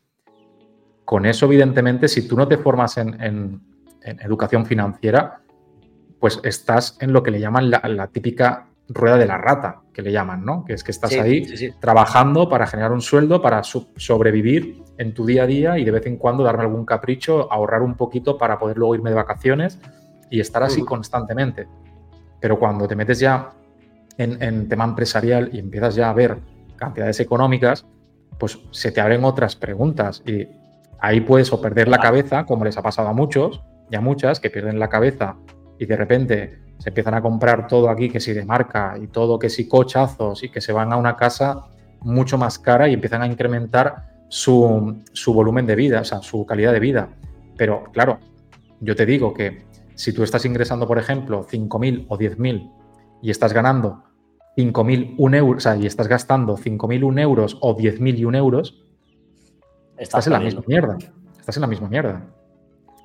[1.04, 3.60] con eso evidentemente si tú no te formas en,
[4.00, 5.42] educación financiera,
[6.18, 10.12] pues estás en lo que le llaman la típica rueda de la rata, que le
[10.12, 10.64] llaman, ¿no?
[10.64, 11.46] Que es que estás ahí
[11.80, 16.06] trabajando para generar un sueldo, para sobrevivir en tu día a día y de vez
[16.06, 19.78] en cuando darme algún capricho, ahorrar un poquito para poder luego irme de vacaciones
[20.30, 21.66] y estar así constantemente.
[22.40, 23.52] Pero cuando te metes ya
[24.18, 26.38] en, tema empresarial y empiezas ya a ver
[26.76, 27.86] cantidades económicas,
[28.38, 30.48] pues se te abren otras preguntas y
[31.00, 34.40] ahí puedes o perder la cabeza, como les ha pasado a muchos y a muchas,
[34.40, 35.36] que pierden la cabeza
[35.78, 39.38] y de repente se empiezan a comprar todo aquí que si de marca y todo
[39.38, 41.64] que si cochazos y que se van a una casa
[42.00, 46.72] mucho más cara y empiezan a incrementar su, volumen de vida, o sea, su calidad
[46.72, 47.08] de vida.
[47.56, 48.18] Pero claro,
[48.80, 52.72] yo te digo que si tú estás ingresando, por ejemplo, 5.000 o 10.000
[53.22, 54.04] y estás ganando
[54.56, 58.84] 5.000 euros, o sea, y estás gastando 5.000 euros o 10.000 euros,
[59.96, 60.98] estás en la misma mierda.
[61.38, 62.26] Estás en la misma mierda.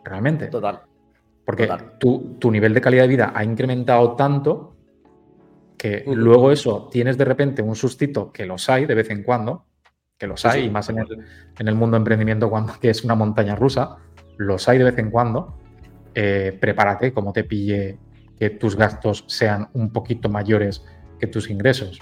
[0.03, 0.47] Realmente.
[0.47, 0.81] Total.
[1.45, 1.67] Porque
[1.99, 4.75] tu, nivel de calidad de vida ha incrementado tanto
[5.77, 9.65] que luego eso tienes de repente un sustito que los hay de vez en cuando,
[10.19, 11.25] que los hay, y más en el,
[11.57, 13.95] en el, mundo de emprendimiento cuando, que es una montaña rusa,
[14.37, 15.55] los hay de vez en cuando.
[16.13, 17.97] Eh, prepárate como te pille
[18.37, 20.83] que tus gastos sean un poquito mayores
[21.19, 21.99] que tus ingresos.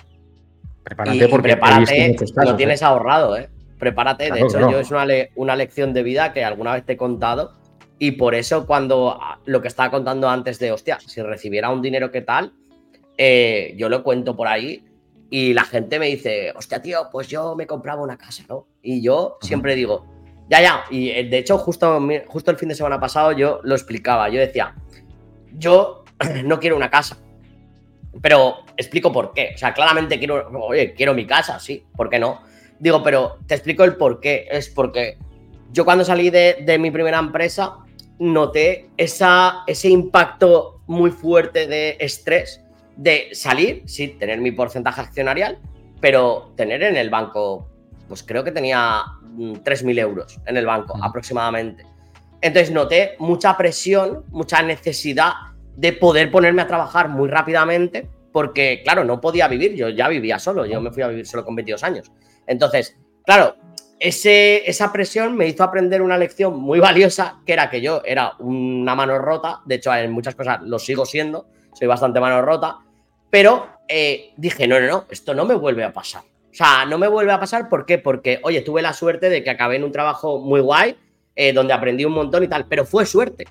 [0.84, 2.86] Prepárate porque prepárate, lo tienes ¿eh?
[2.86, 3.49] ahorrado, ¿eh?
[3.77, 4.32] Prepárate.
[4.32, 7.53] de hecho, yo es una, una lección de vida que alguna vez te he contado
[7.99, 11.82] y por eso cuando ah, lo que estaba contando antes de, hostia, si recibiera un
[11.82, 12.53] dinero que tal,
[13.17, 14.87] eh, yo lo cuento por ahí
[15.30, 18.68] y la gente me dice, hostia, tío, pues yo me compraba una casa, ¿no?
[18.82, 20.06] Y yo siempre digo,
[20.50, 20.84] ya, ya.
[20.90, 24.30] Y eh, de hecho, justo, justo el fin de semana pasado yo lo explicaba.
[24.30, 24.74] Yo decía,
[25.54, 26.06] yo
[26.46, 27.18] no quiero una casa.
[28.22, 29.52] pero explico por qué.
[29.56, 32.42] O sea, claramente quiero, oye, quiero mi casa, sí, ¿por qué no?
[32.80, 34.48] Digo, pero te explico el por qué.
[34.50, 35.18] Es porque
[35.74, 37.80] yo cuando salí de, mi primera empresa
[38.20, 42.62] noté esa, ese impacto muy fuerte de estrés
[42.98, 45.60] de salir, sí, tener mi porcentaje accionarial,
[46.02, 47.70] pero tener en el banco,
[48.08, 49.04] pues creo que tenía
[49.38, 51.86] 3.000 mm, euros en el banco aproximadamente.
[52.42, 55.32] Entonces noté mucha presión, mucha necesidad
[55.76, 60.40] de poder ponerme a trabajar muy rápidamente, porque claro, no podía vivir, yo ya vivía
[60.40, 62.12] solo, yo me fui a vivir solo con 22 años.
[62.46, 63.56] Entonces, claro,
[64.00, 68.34] ese, esa presión me hizo aprender una lección muy valiosa, que era que yo era
[68.40, 72.80] una mano rota, de hecho en muchas cosas lo sigo siendo, soy bastante mano rota,
[73.30, 76.22] pero eh, dije, no, no, no, esto no me vuelve a pasar.
[76.22, 77.98] O sea, no me vuelve a pasar, ¿por qué?
[77.98, 80.96] Porque, oye, tuve la suerte de que acabé en un trabajo muy guay,
[81.36, 83.46] eh, donde aprendí un montón y tal, pero fue suerte.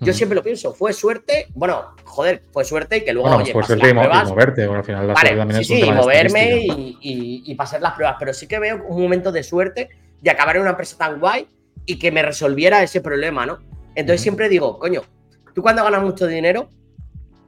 [0.00, 3.64] Yo siempre lo pienso, fue suerte, bueno, joder, fue suerte y que luego, oye, fue
[3.64, 7.80] suerte y, moverte, bueno, al final la vale, también sí, sí, moverme y, y, pasar
[7.82, 9.88] las pruebas, pero sí que veo un momento de suerte
[10.20, 11.48] de acabar en una empresa tan guay
[11.84, 13.58] y que me resolviera ese problema, ¿no?
[13.96, 15.02] Entonces siempre digo, coño,
[15.52, 16.70] tú cuando ganas mucho dinero,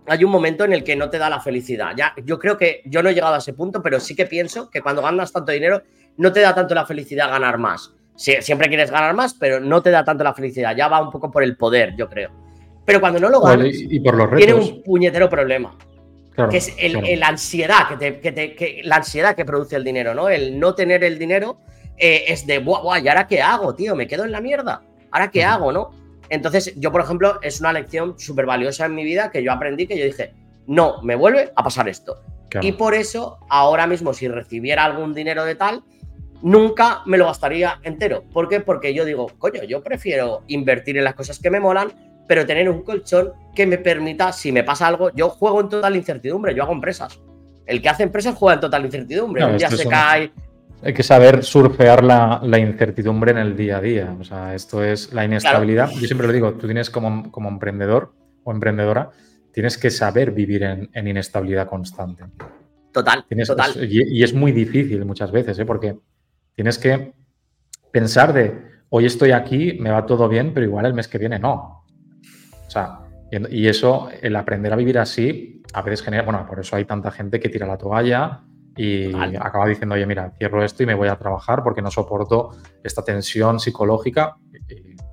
[0.07, 1.93] hay un momento en el que no te da la felicidad.
[1.97, 4.71] Ya, yo creo que yo no he llegado a ese punto, pero sí que pienso
[4.71, 5.83] que cuando ganas tanto dinero,
[6.17, 9.91] no te da tanto la felicidad ganar más siempre quieres ganar más, pero no te
[9.91, 10.77] da tanto la felicidad.
[10.77, 12.31] Ya va un poco por el poder, yo creo.
[12.85, 15.77] Pero cuando no lo ganas, y por los tiene un puñetero problema.
[16.51, 20.29] que es el, ansiedad que, te, la ansiedad que produce el dinero, ¿no?
[20.29, 21.59] El no tener el dinero
[21.97, 23.95] eh, es de, buah, ¿y ahora qué hago, tío?
[23.95, 24.83] ¿Me quedo en la mierda?
[25.11, 25.91] ¿Ahora qué hago, no?
[26.31, 29.87] Entonces, yo, por ejemplo, es una lección súper valiosa en mi vida que yo aprendí,
[29.87, 30.33] que yo dije,
[30.67, 32.23] no, me vuelve a pasar esto.
[32.63, 35.85] Y por eso, ahora mismo, si recibiera algún dinero de tal,
[36.43, 38.25] nunca me lo gastaría entero.
[38.33, 38.61] ¿Por qué?
[38.61, 41.93] Porque yo digo, coño, yo prefiero invertir en las cosas que me molan,
[42.27, 45.97] pero tener un colchón que me permita, si me pasa algo, yo juego en total
[45.97, 47.21] incertidumbre, yo hago empresas.
[47.67, 50.33] El que hace empresas juega en total incertidumbre, un día se cae.
[50.83, 54.17] Hay que saber surfear la, incertidumbre en el día a día.
[54.19, 55.91] O sea, esto es la inestabilidad.
[55.91, 58.15] Yo siempre lo digo, tú tienes como, como emprendedor
[58.45, 59.11] o emprendedora,
[59.53, 62.25] tienes que saber vivir en, inestabilidad constante.
[62.93, 63.71] Total, total.
[63.89, 65.65] y, es muy difícil muchas veces, ¿eh?
[65.65, 65.97] porque
[66.61, 67.15] Tienes que
[67.91, 68.55] pensar de,
[68.91, 71.87] hoy estoy aquí, me va todo bien, pero igual el mes que viene no.
[72.67, 72.99] O sea,
[73.31, 77.11] y eso, el aprender a vivir así, a veces genera, bueno, por eso hay tanta
[77.11, 78.43] gente que tira la toalla
[78.83, 82.53] y acaba diciendo, oye, mira, cierro esto y me voy a trabajar porque no soporto
[82.83, 84.37] esta tensión psicológica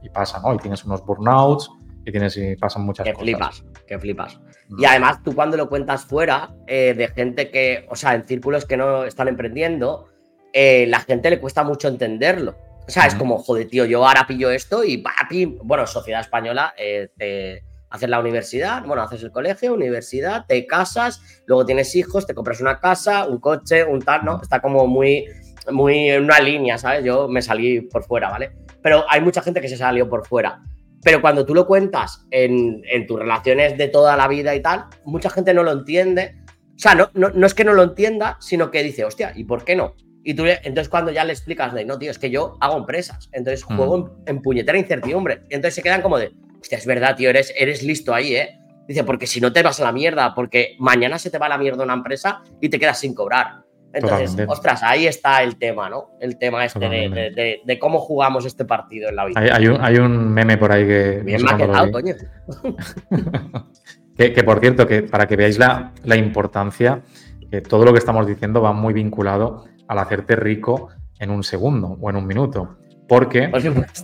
[0.02, 0.54] y, pasa, ¿no?
[0.54, 1.70] Y tienes unos burnouts
[2.06, 3.26] y tienes y pasan muchas que cosas.
[3.26, 4.40] Flipas, que flipas.
[4.70, 4.82] Mm.
[4.82, 8.64] Y además, tú cuando lo cuentas fuera eh, de gente que, o sea, en círculos
[8.64, 10.08] que no están emprendiendo,
[10.54, 12.56] eh, la gente le cuesta mucho entenderlo.
[12.88, 16.74] O sea, es como, joder, tío, yo ahora pillo esto y papi, bueno, sociedad española,
[16.78, 22.26] eh, te haces la universidad, bueno, haces el colegio, universidad, te casas, luego tienes hijos,
[22.28, 24.42] te compras una casa, un coche, un tal, ¿no?
[24.42, 25.26] Está como muy,
[25.72, 27.04] muy en una línea, ¿sabes?
[27.04, 28.52] Yo me salí por fuera, ¿vale?
[28.82, 30.62] Pero hay mucha gente que se salió por fuera.
[31.04, 35.30] Pero cuando tú lo cuentas en, tus relaciones de toda la vida y tal, mucha
[35.30, 36.36] gente no lo entiende.
[36.76, 39.44] O sea, no, no, no es que no lo entienda, sino que dice, hostia, ¿y
[39.44, 39.96] por qué no?
[40.28, 43.30] Y tú, entonces cuando ya le explicas de, no, tío, es que yo hago empresas,
[43.32, 43.78] entonces mm.
[43.78, 45.44] juego en, puñetera incertidumbre.
[45.50, 48.60] Y entonces se quedan como de, hostia, es verdad, tío, eres, eres listo ahí, ¿eh?
[48.88, 51.50] Dice, porque si no te vas a la mierda, porque mañana se te va a
[51.50, 53.68] la mierda una empresa y te quedas sin cobrar.
[53.94, 56.12] Entonces, ostras, ahí está el tema, ¿no?
[56.20, 59.40] El tema este de, cómo jugamos este partido en la vida.
[59.40, 61.22] Hay, un, meme por ahí que...
[61.24, 62.14] Bien maquetado, coño.
[64.18, 67.02] que, por cierto, que para que veáis la, la importancia,
[67.50, 70.90] que todo lo que estamos diciendo va muy vinculado al hacerte rico
[71.20, 72.78] en un segundo o en un minuto.
[73.08, 73.50] Porque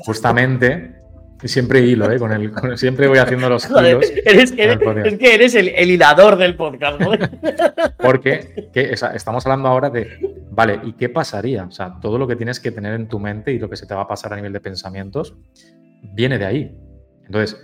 [0.05, 1.02] justamente
[1.43, 2.19] siempre hilo, ¿eh?
[2.19, 4.11] Con el, siempre voy haciendo los hilos.
[4.25, 7.01] es que eres el, hilador del podcast.
[7.97, 10.07] Porque estamos hablando ahora de,
[10.51, 11.65] vale, ¿y qué pasaría?
[11.65, 13.85] O sea, todo lo que tienes que tener en tu mente y lo que se
[13.85, 15.35] te va a pasar a nivel de pensamientos
[16.01, 16.77] viene de ahí.
[17.25, 17.57] Entonces,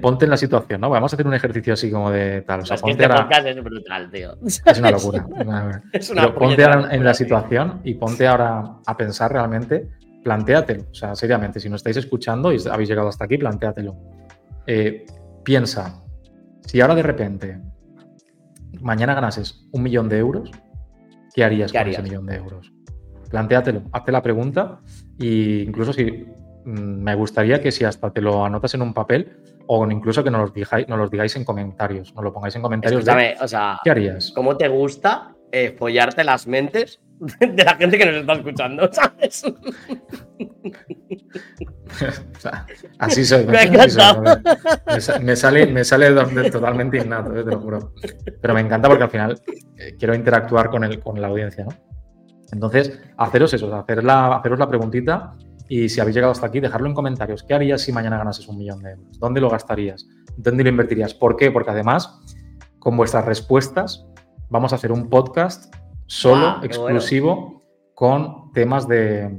[0.00, 0.90] ponte en la situación, ¿no?
[0.90, 2.60] Vamos a hacer un ejercicio así como de tal.
[2.60, 4.36] O sea, ponte este podcast es brutal, tío.
[4.44, 5.26] Es una locura.
[5.92, 9.88] es una ponte ahora en la situación y ponte ahora a pensar realmente,
[10.26, 10.86] plantéatelo.
[10.90, 13.94] O sea, seriamente, si no estáis escuchando y habéis llegado hasta aquí, plantéatelo.
[14.66, 15.06] Eh,
[15.44, 16.02] piensa,
[16.66, 17.60] si ahora de repente
[18.80, 20.50] mañana ganases un millón de euros,
[21.32, 22.72] ¿qué harías con ese millón de euros?
[23.30, 24.80] Plantéatelo, hazte la pregunta
[25.16, 29.30] e incluso si mm, me gustaría que si hasta te lo anotas en un papel,
[29.68, 32.62] o incluso que nos los digáis, nos los digáis en comentarios, nos lo pongáis en
[32.62, 33.04] comentarios.
[33.04, 34.32] De, o sea, ¿Qué harías?
[34.34, 37.00] ¿Cómo te gusta eh, follarte las mentes
[37.40, 39.44] de la gente que nos está escuchando, ¿sabes?
[42.98, 43.46] así soy.
[43.46, 43.70] Me,
[45.22, 47.94] me, sale, me sale totalmente innato, eh, te lo juro.
[48.40, 49.40] Pero me encanta porque al final
[49.76, 51.72] eh, quiero interactuar con, el, con la audiencia, ¿no?
[52.52, 55.34] Entonces, haceros eso, hacer la, haceros la preguntita
[55.68, 57.42] y si habéis llegado hasta aquí, dejarlo en comentarios.
[57.42, 59.18] ¿Qué harías si mañana ganases un millón de euros?
[59.18, 60.06] ¿Dónde lo gastarías?
[60.36, 61.14] ¿Dónde lo invertirías?
[61.14, 61.50] ¿Por qué?
[61.50, 62.20] Porque además,
[62.78, 64.06] con vuestras respuestas,
[64.48, 65.74] vamos a hacer un podcast
[66.06, 67.62] solo, exclusivo,
[67.94, 69.30] con temas de,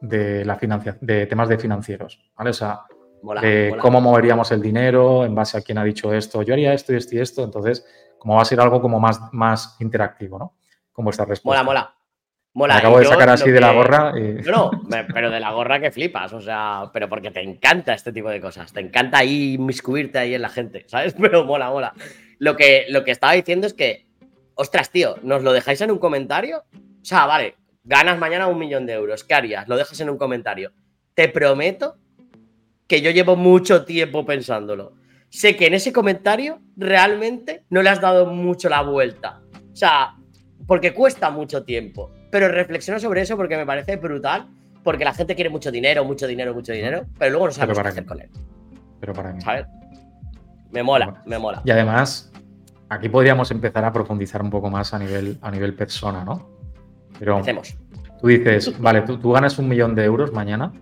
[0.00, 0.58] la
[1.00, 2.20] de temas de financieros.
[2.36, 2.50] ¿vale?
[2.50, 2.82] O sea,
[3.40, 6.42] de cómo moveríamos el dinero en base a quién ha dicho esto.
[6.42, 7.44] Yo haría esto y esto y esto.
[7.44, 7.86] Entonces,
[8.18, 10.56] como va a ser algo como más, más interactivo, ¿no?
[10.92, 11.64] Con vuestras respuestas.
[11.64, 11.94] Mola, mola.
[12.54, 14.12] Mola, acabo de sacar así de la gorra.
[14.44, 14.70] No,
[15.14, 18.42] pero de la gorra que flipas, o sea, pero porque te encanta este tipo de
[18.42, 21.14] cosas, te encanta ahí miscuirte ahí en la gente, ¿sabes?
[21.20, 21.94] Pero mola, mola.
[22.38, 24.06] Lo que, lo que estaba diciendo es que,
[24.54, 26.64] ostras, tío, ¿nos lo dejáis en un comentario?
[26.74, 29.68] O sea, vale, ganas mañana un millón de euros, ¿qué harías?
[29.68, 30.72] Lo dejas en un comentario.
[31.14, 31.96] Te prometo
[32.86, 34.94] que yo llevo mucho tiempo pensándolo.
[35.28, 39.40] Sé que en ese comentario realmente no le has dado mucho la vuelta.
[39.72, 40.16] O sea,
[40.66, 44.46] porque cuesta mucho tiempo pero reflexiono sobre eso porque me parece brutal,
[44.82, 47.80] porque la gente quiere mucho dinero, mucho dinero, mucho dinero, pero luego no sabe qué
[47.80, 48.30] hacer con él.
[49.00, 49.42] Pero para mí.
[49.42, 49.66] ¿Sabes?
[50.70, 51.60] Me mola, me mola.
[51.66, 52.31] Y además,
[52.92, 56.48] aquí podríamos empezar a profundizar un poco más a nivel, a nivel persona, ¿no?
[57.18, 57.76] Pero Hacemos.
[58.20, 60.72] tú dices, vale, tú, tú ganas un millón de euros mañana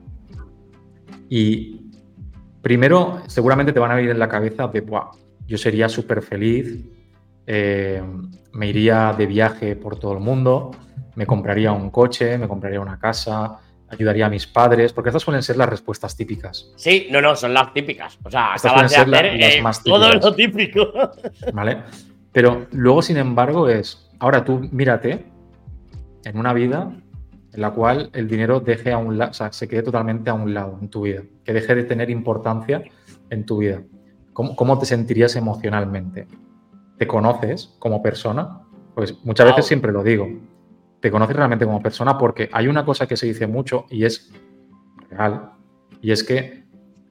[1.29, 1.91] y
[2.63, 5.11] primero seguramente te van a venir en la cabeza de, Buah,
[5.47, 6.85] yo sería súper feliz,
[7.47, 8.03] eh,
[8.53, 10.73] me iría de viaje por todo el mundo,
[11.15, 13.59] me compraría un coche, me compraría una casa,
[13.91, 16.73] ayudaría a mis padres, porque estas suelen ser las respuestas típicas.
[16.77, 18.19] Sí, no, no, son las típicas.
[18.23, 20.93] O sea, acabas de hacer eh, todo lo típico.
[21.53, 21.83] ¿Vale?
[22.33, 25.27] Pero luego, sin embargo, es, ahora tú mírate
[26.25, 26.93] en una vida
[27.53, 30.35] en la cual el dinero deje a un lado, o sea, se quede totalmente a
[30.35, 32.85] un lado en tu vida, que deje de tener importancia
[33.29, 33.83] en tu vida.
[34.33, 36.29] ¿Cómo, cómo te sentirías emocionalmente?
[36.97, 38.61] ¿Te conoces como persona?
[38.95, 40.29] Pues muchas veces siempre lo digo
[41.01, 44.31] te conoces realmente como persona porque hay una cosa que se dice mucho y es
[45.11, 45.53] real,
[46.01, 46.65] y es que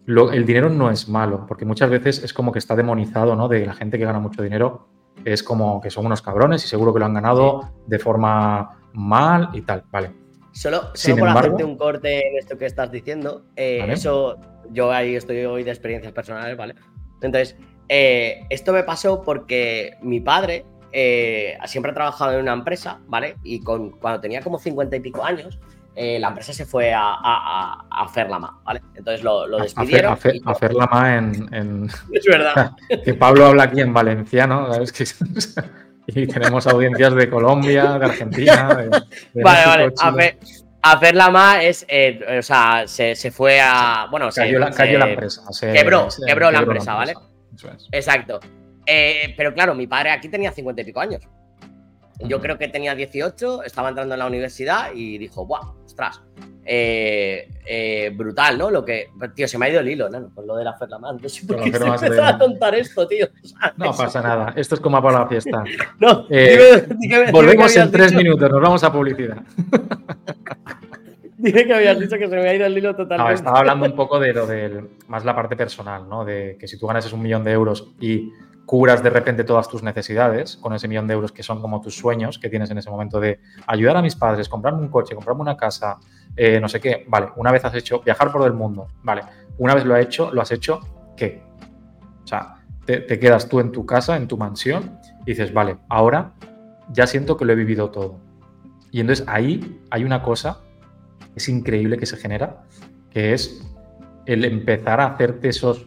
[0.07, 3.47] el dinero no es malo, porque muchas veces es como que está demonizado, ¿no?
[3.47, 4.87] De la gente que gana mucho dinero,
[5.23, 9.49] es como que son unos cabrones y seguro que lo han ganado de forma mal
[9.53, 10.11] y tal, ¿vale?
[10.51, 14.37] Solo, solo por hacerte un corte en esto que estás diciendo, eh, eso
[14.71, 16.75] yo ahí estoy hoy de experiencias personales, ¿vale?
[17.21, 17.55] Entonces,
[17.87, 23.35] eh, esto me pasó porque mi padre eh, siempre ha trabajado en una empresa, ¿vale?
[23.43, 25.59] Y con, cuando tenía como cincuenta y pico años,
[25.95, 28.81] eh, la empresa se fue a, a, a Ferlama, ¿vale?
[28.95, 30.13] Entonces lo, despidieron.
[30.45, 32.71] A, Ferlama en, Es verdad.
[33.03, 34.93] que Pablo habla aquí en valenciano, ¿sabes?
[34.93, 35.05] Que,
[36.07, 38.87] y tenemos audiencias de Colombia, de Argentina.
[39.33, 40.37] vale, vale.
[40.81, 44.07] A Ferlama es, eh, o sea, se, se, fue a.
[44.09, 45.43] Bueno, cayó, la, cayó la empresa.
[45.59, 47.13] quebró, quebró, la empresa, ¿vale?
[47.91, 48.39] Exacto.
[48.91, 51.21] Eh, pero claro, mi padre aquí tenía cincuenta y pico años.
[52.21, 55.61] Yo creo que tenía 18, estaba entrando en la universidad y dijo, ¡buah!
[55.85, 56.21] ¡Ostras!
[56.65, 58.69] Eh, eh, brutal, ¿no?
[58.69, 59.07] Lo que.
[59.35, 60.29] Tío, se me ha ido el hilo, ¿no?
[60.33, 61.17] Con lo de la Ferlamán.
[61.21, 63.27] No sé por qué se a contar esto, tío.
[63.77, 64.53] No pasa nada.
[64.55, 65.63] Esto es como para la fiesta.
[65.99, 66.27] no,
[67.31, 69.37] volvemos en tres minutos, nos vamos a publicidad.
[71.39, 73.31] Dime que habías dicho que se me ha ido el hilo totalmente.
[73.31, 74.89] No, estaba hablando un poco de lo del.
[75.07, 76.25] más la parte personal, ¿no?
[76.25, 78.31] De que si tú ganas un millón de euros y
[78.65, 81.95] curas de repente todas tus necesidades con ese millón de euros que son como tus
[81.95, 85.41] sueños que tienes en ese momento de ayudar a mis padres, comprarme un coche, comprarme
[85.41, 85.97] una casa,
[86.35, 87.05] eh, no sé qué.
[87.07, 89.23] Vale, una vez has hecho viajar por el mundo, vale,
[89.57, 90.81] una vez lo has hecho, lo has hecho,
[91.17, 91.41] ¿qué?
[92.23, 95.77] O sea, te, te quedas tú en tu casa, en tu mansión y dices, vale,
[95.87, 96.33] ahora
[96.89, 98.19] ya siento que lo he vivido todo.
[98.91, 100.59] Y entonces ahí hay una cosa
[101.35, 102.63] es increíble que se genera,
[103.09, 103.65] que es
[104.25, 105.85] el empezar a hacerte esos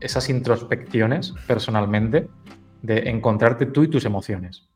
[0.00, 2.28] esas introspecciones personalmente
[2.82, 4.68] de encontrarte tú y tus emociones.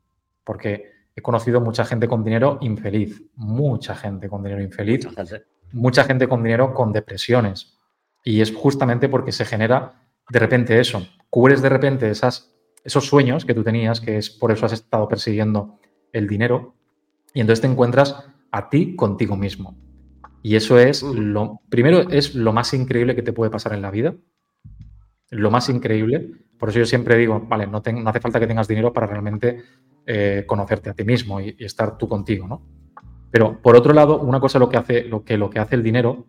[0.44, 5.08] Porque he conocido mucha gente con dinero infeliz, mucha gente con dinero infeliz,
[5.72, 7.78] mucha gente con dinero con depresiones.
[8.24, 13.44] Y es justamente porque se genera de repente eso, cubres de repente esas, esos sueños
[13.44, 15.78] que tú tenías, que es por eso has estado persiguiendo
[16.12, 16.74] el dinero,
[17.34, 19.76] y entonces te encuentras a ti contigo mismo.
[20.42, 23.90] Y eso es lo, primero, es lo más increíble que te puede pasar en la
[23.90, 24.14] vida,
[25.30, 26.30] lo más increíble.
[26.58, 29.62] Por eso yo siempre digo, vale, no, hace falta que tengas dinero para realmente
[30.06, 32.66] eh, conocerte a ti mismo y, estar tú contigo, ¿no?
[33.30, 35.82] Pero por otro lado, una cosa lo que hace, lo que, lo que hace el
[35.82, 36.26] dinero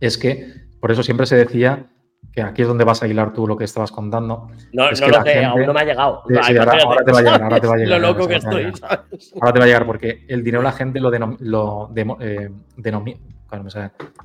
[0.00, 1.86] es que, por eso siempre se decía
[2.32, 4.50] que aquí es donde vas a hilar tú lo que estabas contando.
[4.72, 6.22] No, no lo sé, aún no me ha llegado.
[6.22, 8.00] ahora, te va a llegar, ahora te va a llegar.
[8.00, 8.72] lo loco que estoy,
[9.40, 12.50] Ahora te va a llegar porque el dinero la gente lo, lo eh,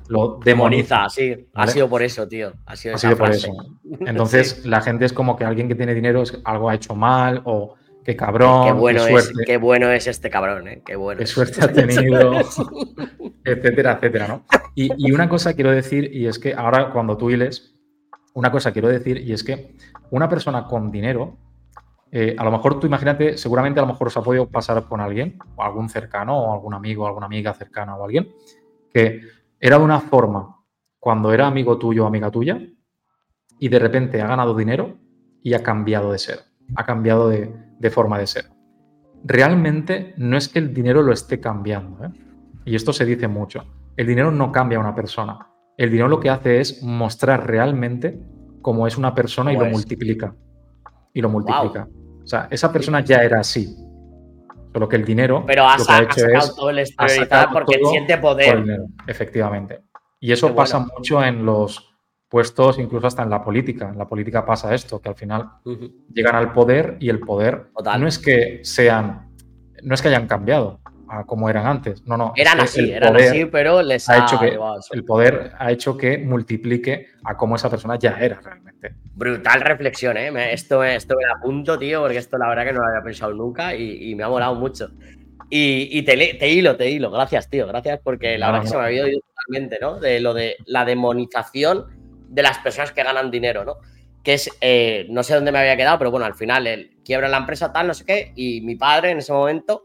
[0.08, 1.08] lo demoniza.
[1.08, 1.48] sí.
[1.54, 2.52] Ha sido por eso, tío.
[2.66, 3.52] Ha sido, por eso.
[4.00, 7.42] Entonces, la gente es como que alguien que tiene dinero es algo ha hecho mal
[7.44, 7.74] o
[8.04, 8.66] qué cabrón.
[8.66, 10.82] Qué bueno, es, qué bueno es este cabrón, ¿eh?
[10.84, 11.18] Qué bueno.
[11.18, 12.40] Qué suerte ha tenido,
[13.44, 14.44] etcétera, etcétera, ¿no?
[14.74, 17.74] Y, y, una cosa quiero decir, y es que ahora cuando tú hiles,
[18.34, 19.76] una cosa quiero decir, y es que
[20.10, 21.36] una persona con dinero,
[22.10, 25.00] eh, a lo mejor tú imagínate, seguramente a lo mejor os ha podido pasar con
[25.00, 28.32] alguien, o algún cercano, o algún amigo, alguna amiga cercana o alguien,
[28.92, 29.20] que
[29.58, 30.56] era de una forma
[30.98, 32.60] cuando era amigo tuyo o amiga tuya
[33.58, 34.98] y de repente ha ganado dinero
[35.42, 36.40] y ha cambiado de ser,
[36.76, 38.50] ha cambiado de, forma de ser.
[39.24, 42.10] Realmente no es que el dinero lo esté cambiando, ¿eh?
[42.64, 43.64] y esto se dice mucho.
[43.96, 45.51] El dinero no cambia a una persona.
[45.82, 48.16] El dinero lo que hace es mostrar realmente
[48.60, 50.32] cómo es una persona y lo multiplica.
[51.12, 51.88] Y lo multiplica.
[52.22, 53.76] O sea, esa persona ya era así.
[54.72, 55.42] Solo que el dinero.
[55.44, 58.64] Pero ha, sacado todo el exteriorizar porque siente poder.
[59.08, 59.80] efectivamente.
[60.20, 61.92] Y eso pasa mucho en los
[62.28, 63.88] puestos, incluso hasta en la política.
[63.88, 65.50] En la política pasa esto, que al final
[66.14, 69.32] llegan al poder y el poder no es que sean,
[69.82, 70.78] no es que hayan cambiado
[71.12, 72.06] a como eran antes.
[72.06, 72.32] No, no.
[72.36, 74.58] Eran así, eran así, pero les ha, hecho que
[74.92, 78.94] el poder ha hecho que multiplique a cómo esa persona ya era realmente.
[79.14, 80.52] Brutal reflexión, ¿eh?
[80.52, 83.74] Esto, esto me apunto, tío, porque esto la verdad que no lo había pensado nunca
[83.74, 84.90] y, me ha molado mucho.
[85.50, 87.10] Y, te, hilo, te hilo.
[87.10, 87.66] Gracias, tío.
[87.66, 90.00] Gracias porque la verdad que se me había oído totalmente, ¿no?
[90.00, 91.84] De lo de la demonización
[92.28, 93.76] de las personas que ganan dinero, ¿no?
[94.22, 97.28] Que es, eh, no sé dónde me había quedado, pero bueno, al final él quiebra
[97.28, 99.84] la empresa tal, no sé qué, y mi padre en ese momento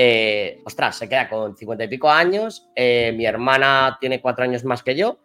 [0.00, 4.64] eh, ostras, se queda con cincuenta y pico años, eh, mi hermana tiene cuatro años
[4.64, 5.18] más que yo,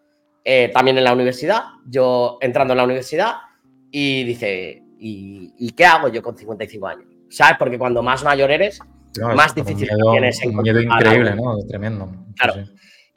[0.44, 3.34] eh, también en la universidad, yo entrando en la universidad,
[3.92, 7.06] y dice, ¿y, qué hago yo con 55 años?
[7.30, 7.58] ¿Sabes?
[7.60, 8.80] Porque cuando más mayor eres,
[9.36, 11.56] más difícil tienes Un miedo increíble, ¿no?
[11.70, 12.12] Tremendo.
[12.36, 12.66] Claro.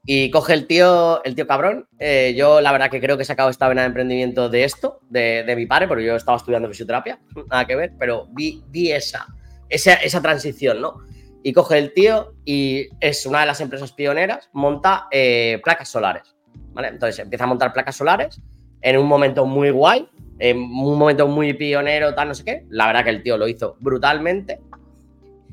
[0.05, 1.89] Y coge el tío, el tío cabrón.
[2.35, 5.55] yo la verdad que creo que he sacado esta vena de emprendimiento de esto, de,
[5.57, 7.19] mi padre, porque yo estaba estudiando fisioterapia,
[7.51, 9.27] nada que ver, pero vi, vi esa,
[9.71, 10.99] esa, esa transición, ¿no?
[11.47, 16.35] Y coge el tío y es una de las empresas pioneras, monta eh, placas solares.
[16.73, 16.89] ¿vale?
[16.89, 18.43] Entonces empieza a montar placas solares
[18.81, 20.09] en un momento muy guay,
[20.41, 22.67] en un momento muy pionero, tal, no sé qué.
[22.69, 24.59] La verdad que el tío lo hizo brutalmente.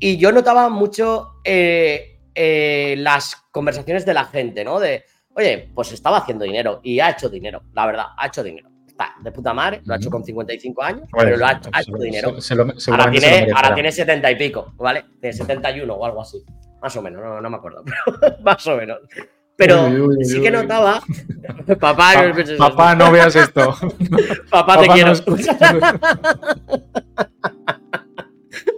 [0.00, 4.80] Y yo notaba mucho eh, eh, las conversaciones de la gente, ¿no?
[4.80, 5.04] De,
[5.36, 9.14] oye, pues estaba haciendo dinero y ha hecho dinero, la verdad, ha hecho dinero está
[9.20, 12.36] de puta madre, lo ha hecho con 55 años, pero lo ha, hecho dinero.
[12.90, 15.04] ahora, tiene, ahora tiene 70 y pico, ¿vale?
[15.20, 16.42] Tiene 71 o algo así.
[16.80, 17.82] Más o menos, no, no me acuerdo,
[18.20, 18.98] pero más o menos.
[19.56, 19.88] Pero
[20.22, 21.00] sí que notaba.
[21.80, 23.74] papá, no, papá, no veas esto.
[24.50, 25.12] papá, te quiero.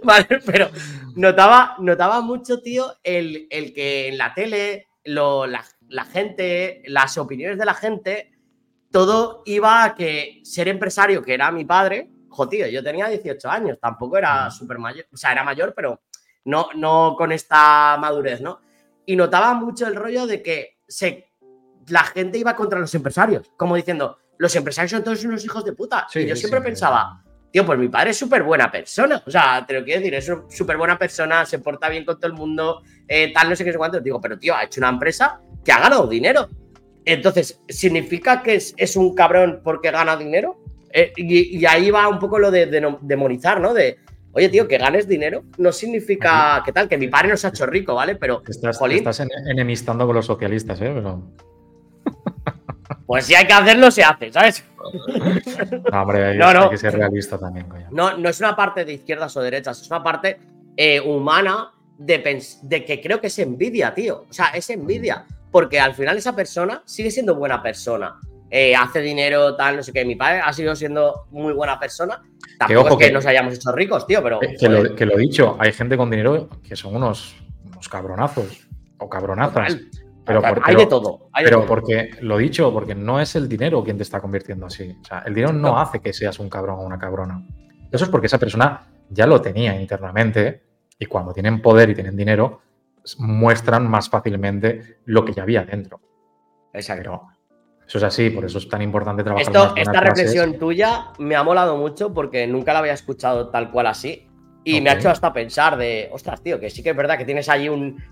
[0.03, 0.69] vale, pero
[1.15, 7.17] notaba, notaba mucho, tío, el, el que en la tele, lo, la, la gente, las
[7.17, 8.36] opiniones de la gente
[8.91, 13.79] todo iba a que ser empresario, que era mi padre, jodido, yo tenía 18 años,
[13.81, 16.01] tampoco era súper mayor, o sea, era mayor, pero
[16.45, 18.61] no, no con esta madurez, ¿no?
[19.05, 21.31] Y notaba mucho el rollo de que se,
[21.87, 25.73] la gente iba contra los empresarios, como diciendo, los empresarios son todos unos hijos de
[25.73, 26.07] puta.
[26.13, 29.73] y yo siempre pensaba, tío, pues mi padre es súper buena persona, o sea, te
[29.73, 33.31] lo quiero decir, es súper buena persona, se porta bien con todo el mundo, eh,
[33.33, 33.99] tal, no sé qué, sé cuánto.
[33.99, 36.47] Digo, pero tío, ha hecho una empresa que ha ganado dinero.
[37.07, 40.57] Entonces, ¿significa que es, un cabrón porque gana dinero?
[40.91, 42.65] Eh, y, ahí va un poco lo de,
[43.01, 43.73] demonizar, ¿no?
[43.73, 43.97] De,
[44.33, 47.49] oye, tío, que ganes dinero no significa que tal, que mi padre no se ha
[47.51, 48.17] hecho rico, ¿vale?
[48.17, 50.93] Pero, estás, estás enemistando con los socialistas, ¿eh?
[53.05, 54.65] Pues si hay que hacerlo, se hace, ¿sabes?
[55.91, 57.87] No, hombre, hay, que ser realista también, coño.
[57.91, 60.39] No, no es una parte de izquierdas o derechas, es una parte
[60.75, 64.25] eh, humana de, de que creo que es envidia, tío.
[64.29, 65.25] O sea, es envidia
[65.57, 68.19] porque al final esa persona sigue siendo buena persona.
[68.47, 70.05] Eh, hace dinero, tal, no sé qué.
[70.05, 72.21] Mi padre ha sido siendo muy buena persona.
[72.59, 74.39] Tampoco que, es que, nos hayamos hecho ricos, tío, pero.
[74.39, 78.67] Que, lo, he dicho, hay gente con dinero que son unos, unos cabronazos
[78.99, 79.79] o cabronazas.
[80.23, 81.27] Pero hay de todo.
[81.33, 84.95] pero porque, lo he dicho, porque no es el dinero quien te está convirtiendo así.
[85.01, 87.43] O sea, el dinero no, hace que seas un cabrón o una cabrona.
[87.91, 90.61] Eso es porque esa persona ya lo tenía internamente
[90.99, 92.61] y cuando tienen poder y tienen dinero,
[93.17, 96.01] muestran más fácilmente lo que ya había dentro.
[96.73, 97.23] Exacto.
[97.87, 99.47] eso es así, por eso es tan importante trabajar.
[99.47, 103.87] Esto, esta reflexión tuya me ha molado mucho porque nunca la había escuchado tal cual
[103.87, 104.27] así.
[104.63, 107.23] Y me ha hecho hasta pensar de, ostras, tío, que sí que es verdad que
[107.23, 108.03] tienes ahí un,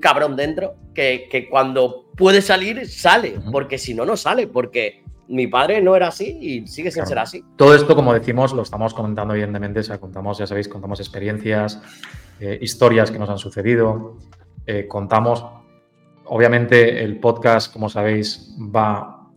[0.00, 3.40] cabrón dentro que, cuando puede salir, sale.
[3.50, 4.46] Porque si no, no sale.
[4.46, 7.44] Porque mi padre no era así y sigue sin ser así.
[7.56, 11.80] Todo esto, como decimos, lo estamos comentando evidentemente, o sea, contamos, ya sabéis, contamos experiencias,
[12.40, 14.16] eh, historias que nos han sucedido,
[14.66, 15.46] eh, contamos,
[16.26, 19.28] obviamente el podcast, como sabéis, va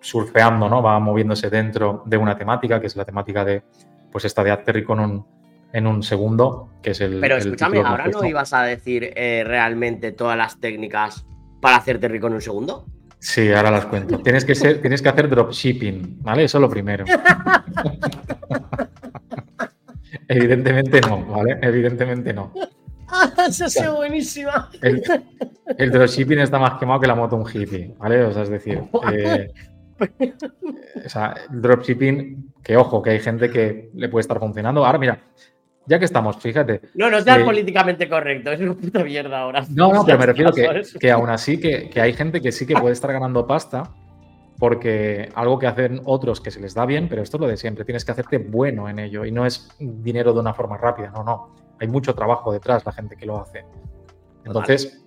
[0.00, 0.82] surfeando, ¿no?
[0.82, 3.62] Va moviéndose dentro de una temática, que es la temática de,
[4.10, 5.26] pues esta de Hazte Rico en un,
[5.72, 7.20] en un segundo, que es el...
[7.20, 11.24] Pero escúchame, ¿ahora no ibas a decir eh, realmente todas las técnicas
[11.60, 12.86] para hacerte rico en un segundo?
[13.26, 14.20] Sí, ahora las cuento.
[14.20, 16.44] Tienes que, ser, tienes que hacer dropshipping, ¿vale?
[16.44, 17.04] Eso es lo primero.
[20.28, 21.58] Evidentemente no, ¿vale?
[21.60, 22.52] Evidentemente no.
[23.48, 24.70] Eso ha buenísima.
[24.80, 25.02] El,
[25.90, 28.22] dropshipping está más quemado que la moto un hippie, ¿vale?
[28.22, 28.80] O sea, es decir,
[29.12, 29.52] eh,
[31.04, 34.86] o sea, el dropshipping, que ojo, que hay gente que le puede estar funcionando.
[34.86, 35.20] Ahora, mira,
[35.86, 36.82] ya que estamos, fíjate.
[36.94, 39.64] No, no seas políticamente correcto, es una puta mierda ahora.
[39.70, 42.74] No, no, pero me refiero que, que aún así que, hay gente que sí que
[42.74, 43.90] puede estar ganando pasta
[44.58, 47.56] porque algo que hacen otros que se les da bien, pero esto es lo de
[47.56, 51.10] siempre, tienes que hacerte bueno en ello y no es dinero de una forma rápida,
[51.10, 51.54] no, no.
[51.78, 53.64] Hay mucho trabajo detrás la gente que lo hace.
[54.44, 55.04] Entonces,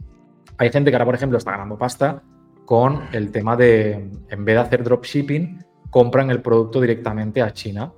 [0.57, 2.21] hay gente que ahora, por ejemplo, está ganando pasta
[2.65, 7.91] con el tema de, en vez de hacer dropshipping, compran el producto directamente a China.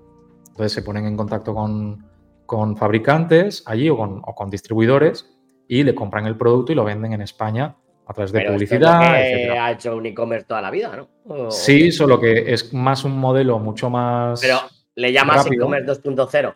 [0.48, 2.06] Entonces se ponen en contacto con,
[2.52, 5.26] con fabricantes allí o con, distribuidores
[5.70, 9.26] y le compran el producto y lo venden en España a través de publicidad.
[9.26, 11.50] Esto ha hecho un e-commerce toda la vida, ¿no?
[11.50, 14.42] Sí, solo que es más un modelo mucho más.
[14.42, 14.60] Pero
[14.96, 16.54] le llamas e-commerce 2.0.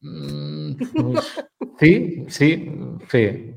[0.00, 0.72] Mm,
[1.78, 2.72] sí, sí,
[3.08, 3.54] sí,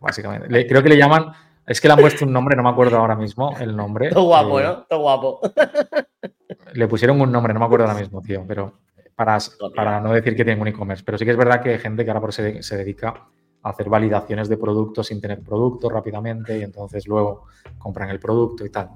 [0.00, 0.66] básicamente.
[0.68, 1.32] creo que le llaman.
[1.66, 4.10] Es que le han puesto un nombre, no me acuerdo ahora mismo el nombre.
[4.14, 4.82] Todo guapo, eh, ¿no?
[4.84, 5.40] Todo guapo.
[6.74, 8.74] Le pusieron un nombre, no me acuerdo ahora mismo, tío, pero
[9.16, 11.02] para, no decir que tienen un e-commerce.
[11.04, 13.14] Pero sí que es verdad que hay gente que ahora por se, se dedica
[13.62, 17.46] a hacer validaciones de productos sin tener producto rápidamente y entonces luego
[17.78, 18.90] compran el producto y tal.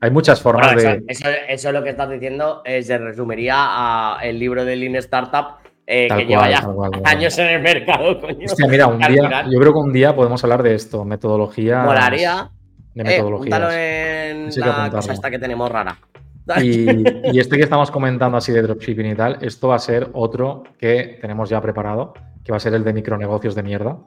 [0.00, 1.02] Hay muchas formas de.
[1.08, 5.56] Eso, eso, lo que estás diciendo eh, se resumiría a el libro de Lean Startup
[5.86, 6.66] eh, que lleva ya
[7.04, 8.20] años en el mercado.
[8.20, 8.44] Coño.
[8.44, 11.82] Hostia, mira, un día, yo creo que un día podemos hablar de esto, metodología.
[11.82, 12.50] Molaría.
[12.94, 13.72] De metodologías.
[13.72, 15.96] Eh, en la cosa esta que tenemos rara.
[16.62, 20.62] Y, este que estamos comentando así de dropshipping y tal, esto va a ser otro
[20.78, 23.98] que tenemos ya preparado, que va a ser el de micronegocios de mierda.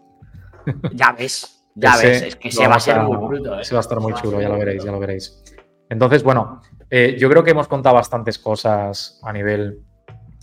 [0.93, 3.59] Ya ves, ya ves, es que se va a ser muy bruto.
[3.59, 3.63] ¿eh?
[3.63, 5.43] Se va a estar muy chulo, ya lo veréis, ya lo veréis.
[5.89, 9.81] Entonces, bueno, eh, yo creo que hemos contado bastantes cosas a nivel,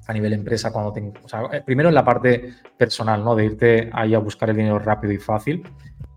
[0.07, 3.34] a nivel empresa cuando eh, primero en la parte personal, ¿no?
[3.34, 5.62] De irte ahí a buscar el dinero rápido y fácil.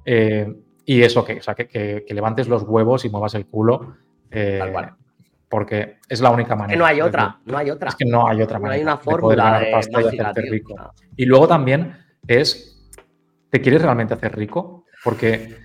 [0.05, 3.95] y eso que, o sea, que, levantes los huevos y muevas el culo.
[4.29, 4.97] Tal
[5.49, 6.73] porque es la única manera.
[6.73, 7.89] Que no hay otra, no hay otra.
[7.89, 8.83] Es que no hay otra manera.
[8.83, 10.75] No hay una fórmula de, pasta y hacerte rico.
[11.17, 11.97] Y luego también
[12.27, 12.87] es,
[13.49, 14.85] ¿te quieres realmente hacer rico?
[15.03, 15.57] Porque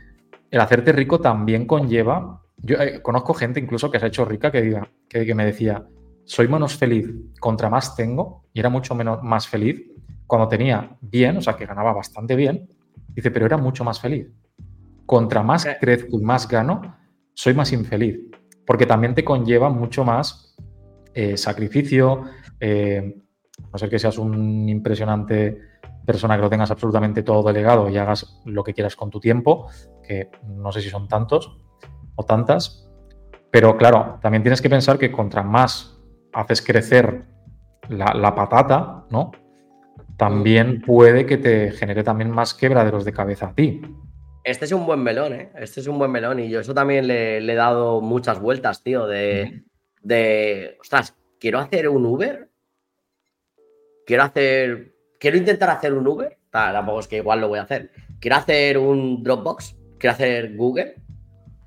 [0.51, 4.51] el hacerte rico también conlleva, yo eh, conozco gente incluso que se ha hecho rica
[4.51, 5.85] que, diga, que, me decía,
[6.25, 7.07] soy menos feliz
[7.39, 9.83] contra más tengo y era mucho menos, más feliz
[10.27, 12.69] cuando tenía bien, o sea, que ganaba bastante bien.
[13.09, 14.27] Dice, pero era mucho más feliz.
[15.05, 16.97] Contra más crezco y más gano,
[17.35, 18.19] soy más infeliz
[18.67, 20.57] porque también te conlleva mucho más
[21.15, 22.25] eh, sacrificio,
[22.61, 23.17] eh,
[23.59, 25.61] a no ser que seas un impresionante
[26.05, 29.69] persona que lo tengas absolutamente todo delegado y hagas lo que quieras con tu tiempo,
[30.03, 31.59] que no sé si son tantos
[32.17, 32.91] o tantas,
[33.51, 35.97] pero claro, también tienes que pensar que contra más
[36.33, 37.25] haces crecer
[37.89, 39.31] la, patata, ¿no?
[40.17, 43.83] También puede que te genere también más quebraderos de cabeza a ti.
[44.45, 45.51] Este es un buen melón, ¿eh?
[45.57, 49.07] Este es un buen melón y yo eso también le, he dado muchas vueltas, tío,
[49.07, 49.65] de,
[50.03, 52.51] de, ostras, quiero hacer un Uber,
[54.07, 57.91] quiero hacer, quiero intentar hacer un Uber, tampoco es que igual lo voy a hacer,
[58.21, 60.97] quiero hacer un Dropbox, quiero hacer Google,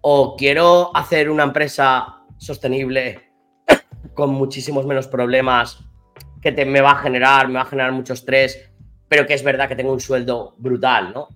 [0.02, 3.32] o quiero hacer una empresa sostenible
[4.14, 5.84] con muchísimos menos problemas
[6.44, 8.72] que te, me va a generar, me va a generar mucho estrés,
[9.10, 11.30] pero que es verdad que tengo un sueldo brutal, ¿no?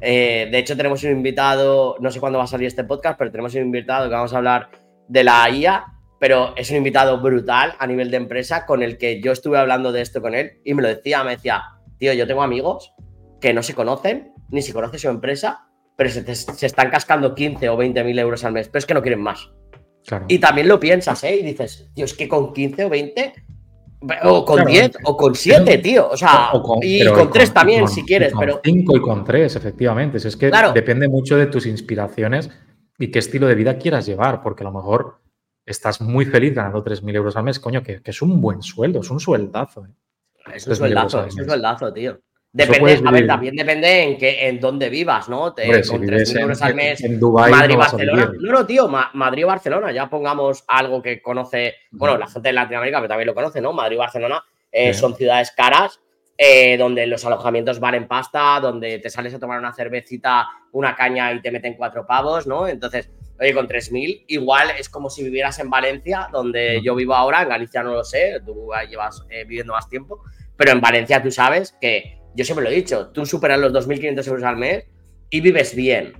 [0.00, 3.30] Eh, de hecho, tenemos un invitado, no sé cuándo va a salir este podcast, pero
[3.30, 4.70] tenemos un invitado que vamos a hablar
[5.08, 5.84] de la IA,
[6.20, 9.92] pero es un invitado brutal a nivel de empresa con el que yo estuve hablando
[9.92, 11.62] de esto con él y me lo decía, me decía,
[11.98, 12.94] tío, yo tengo amigos
[13.40, 16.24] que no se conocen, ni si conoce su empresa, pero se,
[16.66, 19.50] están cascando 15 o 20 mil euros al mes, pero es que no quieren más.
[20.28, 21.36] Y también lo piensas, ¿eh?
[21.36, 23.32] Y dices, tío, es que con 15 o 20
[24.24, 26.08] o con 10 o con 7, tío.
[26.10, 26.50] O sea,
[26.82, 28.32] y con 3 también, si quieres.
[28.38, 30.18] pero 5 y con 3, efectivamente.
[30.18, 32.50] Es que depende mucho de tus inspiraciones
[32.98, 35.18] y qué estilo de vida quieras llevar, porque a lo mejor
[35.66, 39.10] estás muy feliz ganando 3.000 euros al mes, coño, que, es un buen sueldo, es
[39.10, 39.86] un sueldazo.
[39.86, 40.54] ¿eh?
[40.54, 42.20] Es un sueldazo, es un sueldazo, tío.
[42.54, 45.40] Depende, a ver, también depende en qué, en dónde vivas, ¿no?
[45.40, 48.32] con 3.000 euros al mes, en Dubai Madrid, Barcelona.
[48.38, 53.02] No, no, tío, Madrid Barcelona, ya pongamos algo que conoce, bueno, la gente de Latinoamérica
[53.02, 53.72] que también lo conoce, ¿no?
[53.72, 54.40] Madrid Barcelona
[54.70, 56.00] eh, son ciudades caras,
[56.38, 61.32] eh, donde los alojamientos valen pasta, donde te sales a tomar una cervecita, una caña
[61.32, 62.68] y te meten cuatro pavos, ¿no?
[62.68, 67.42] Entonces, oye, con 3.000, igual es como si vivieras en Valencia, donde yo vivo ahora,
[67.42, 70.22] en Galicia no lo sé, tú llevas eh, viviendo más tiempo,
[70.56, 74.26] pero en Valencia tú sabes que yo siempre lo he dicho, tú superas los 2.500
[74.28, 74.84] euros al mes
[75.30, 76.14] y vives bien.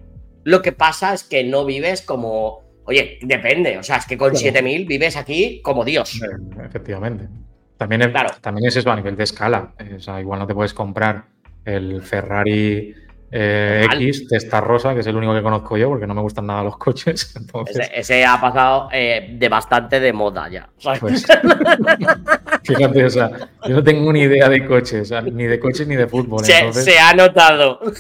[0.45, 4.33] Lo que pasa es que no vives como, oye, depende, o sea, es que con
[4.33, 6.21] 7.000 vives aquí como Dios.
[6.65, 7.29] Efectivamente.
[7.77, 9.75] También es, también es eso a nivel de escala.
[9.97, 11.25] O sea, igual no te puedes comprar
[11.65, 12.95] el Ferrari
[13.37, 16.47] eh, X, Testa Rosa, que es el único que conozco yo porque no me gustan
[16.47, 17.35] nada los coches.
[17.93, 20.69] Ese, ha pasado eh, de bastante de moda ya.
[21.01, 21.27] Pues,
[22.63, 23.33] fíjate, o sea,
[23.67, 26.45] yo no tengo ni idea de coches, ni de coches ni de fútbol.
[26.45, 27.81] Se, ha notado.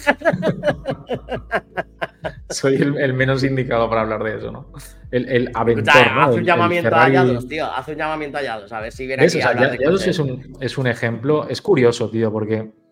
[2.48, 4.72] Soy el, menos indicado para hablar de eso, ¿no?
[5.10, 7.66] El, el aventor, Haz un llamamiento a Yados, tío.
[7.66, 10.56] Haz un llamamiento a Yados, a ver si viene aquí a hablar de es un,
[10.60, 12.83] es un ejemplo, es curioso, tío, porque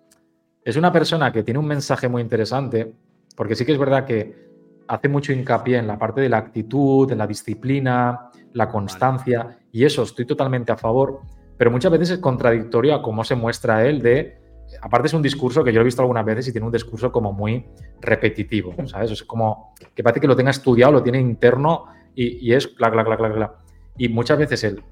[0.64, 2.92] es una persona que tiene un mensaje muy interesante,
[3.36, 4.50] porque sí que es verdad que
[4.86, 9.84] hace mucho hincapié en la parte de la actitud, en la disciplina, la constancia, y
[9.84, 11.20] eso estoy totalmente a favor,
[11.56, 14.40] pero muchas veces es contradictorio a cómo se muestra él de...
[14.80, 17.32] Aparte es un discurso que yo he visto algunas veces y tiene un discurso como
[17.32, 17.66] muy
[18.00, 19.10] repetitivo, ¿sabes?
[19.10, 21.84] Es como que parece que lo tenga estudiado, lo tiene interno
[22.14, 23.54] y, es bla, bla, bla, bla, bla.
[23.98, 24.82] Y muchas veces él,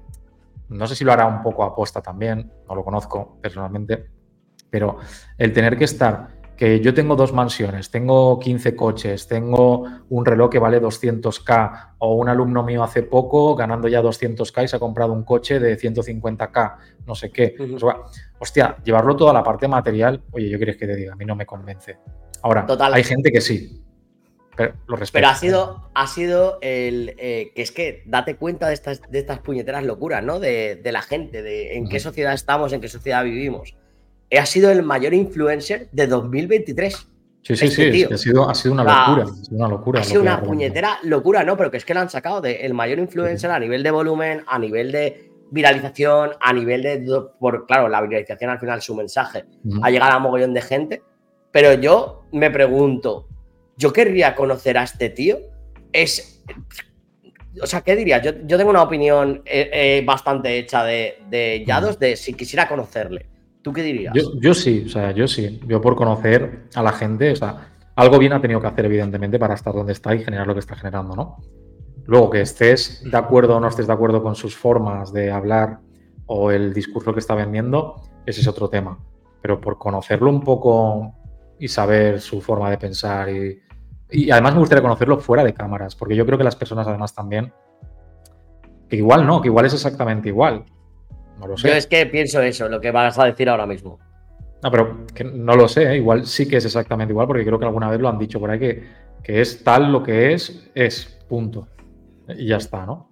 [0.69, 4.05] no sé si lo hará un poco aposta también, no lo conozco personalmente,
[4.71, 4.97] pero
[5.37, 6.29] el tener que estar,
[6.61, 12.15] que yo tengo dos mansiones, tengo 15 coches, tengo un reloj que vale 200k, o
[12.15, 15.77] un alumno mío hace poco ganando ya 200k y se ha comprado un coche de
[15.77, 17.55] 150k, no sé qué.
[17.57, 17.83] Pues
[18.39, 21.25] hostia, llevarlo todo a la parte material, oye, yo quieres que te diga, a mí
[21.25, 21.97] no me convence.
[22.43, 23.83] Ahora, hay gente que sí,
[24.55, 25.21] pero lo respeto.
[25.21, 29.17] Pero ha sido, ha sido el eh, que es que date cuenta de estas, de
[29.17, 30.39] estas puñeteras locuras, ¿no?
[30.39, 33.75] De, la gente, de en qué sociedad estamos, en qué sociedad vivimos
[34.39, 37.07] ha sido el mayor influencer de 2023.
[37.43, 39.23] Sí, sí, este sí, ha, sido, ha sido una locura.
[39.23, 40.01] Ha sido una locura.
[40.01, 41.57] Ha sido una puñetera locura, ¿no?
[41.57, 44.43] Pero que es que lo han sacado de el mayor influencer a nivel de volumen,
[44.45, 47.23] a nivel de viralización, a nivel de.
[47.39, 49.45] Por, claro, la viralización al final, su mensaje
[49.81, 51.01] ha llegado a mogollón de gente.
[51.51, 53.27] Pero yo me pregunto,
[53.75, 55.39] ¿yo querría conocer a este tío?
[55.91, 56.43] Es.
[57.59, 58.21] O sea, ¿qué dirías?
[58.23, 63.30] Yo, tengo una opinión eh, eh, bastante hecha de, de Yados de si quisiera conocerle.
[63.61, 64.13] ¿Tú qué dirías?
[64.39, 65.59] Yo, sí, o sea, yo sí.
[65.67, 69.37] Yo por conocer a la gente, o sea, algo bien ha tenido que hacer, evidentemente,
[69.37, 71.37] para estar donde está y generar lo que está generando, ¿no?
[72.05, 75.79] Luego, que estés de acuerdo o no estés de acuerdo con sus formas de hablar
[76.25, 78.97] o el discurso que está vendiendo, ese es otro tema.
[79.41, 81.13] Pero por conocerlo un poco
[81.59, 83.61] y saber su forma de pensar y,
[84.09, 87.13] y además me gustaría conocerlo fuera de cámaras, porque yo creo que las personas además
[87.13, 87.53] también,
[88.89, 90.65] que igual no, que igual es exactamente igual,
[91.39, 93.99] yo es que pienso eso, lo que vas a decir ahora mismo.
[94.63, 95.97] No, pero no lo sé, ¿eh?
[95.97, 98.51] igual sí que es exactamente igual, porque creo que alguna vez lo han dicho por
[98.51, 98.83] ahí que,
[99.23, 101.67] que es tal lo que es, es, punto.
[102.27, 103.11] Y ya está, ¿no?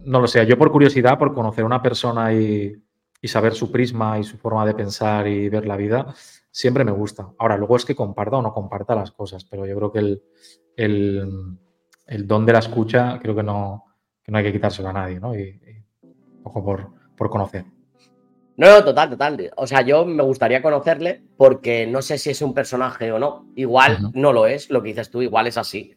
[0.00, 2.82] No lo sé, yo por curiosidad, por conocer a una persona y,
[3.24, 6.14] saber su prisma y su forma de pensar y ver la vida,
[6.48, 7.28] siempre me gusta.
[7.38, 10.22] Ahora, luego es que comparta o no comparta las cosas, pero yo creo que el,
[12.06, 13.84] el, don de la escucha creo que no,
[14.22, 15.34] que no hay que quitárselo a nadie, ¿no?
[15.34, 15.60] Y,
[16.44, 17.64] poco por, por conocer.
[18.56, 19.50] No, no, total, total.
[19.56, 23.46] O sea, yo me gustaría conocerle porque no sé si es un personaje o no.
[23.54, 25.94] Igual no lo es, lo que dices tú, igual es así.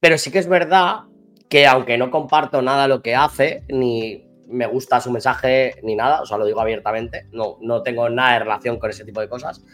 [0.00, 1.02] Pero sí que es verdad
[1.48, 6.22] que aunque no comparto nada lo que hace, ni me gusta su mensaje, ni nada,
[6.22, 9.28] o sea, lo digo abiertamente, no, no tengo nada de relación con ese tipo de
[9.28, 9.64] cosas.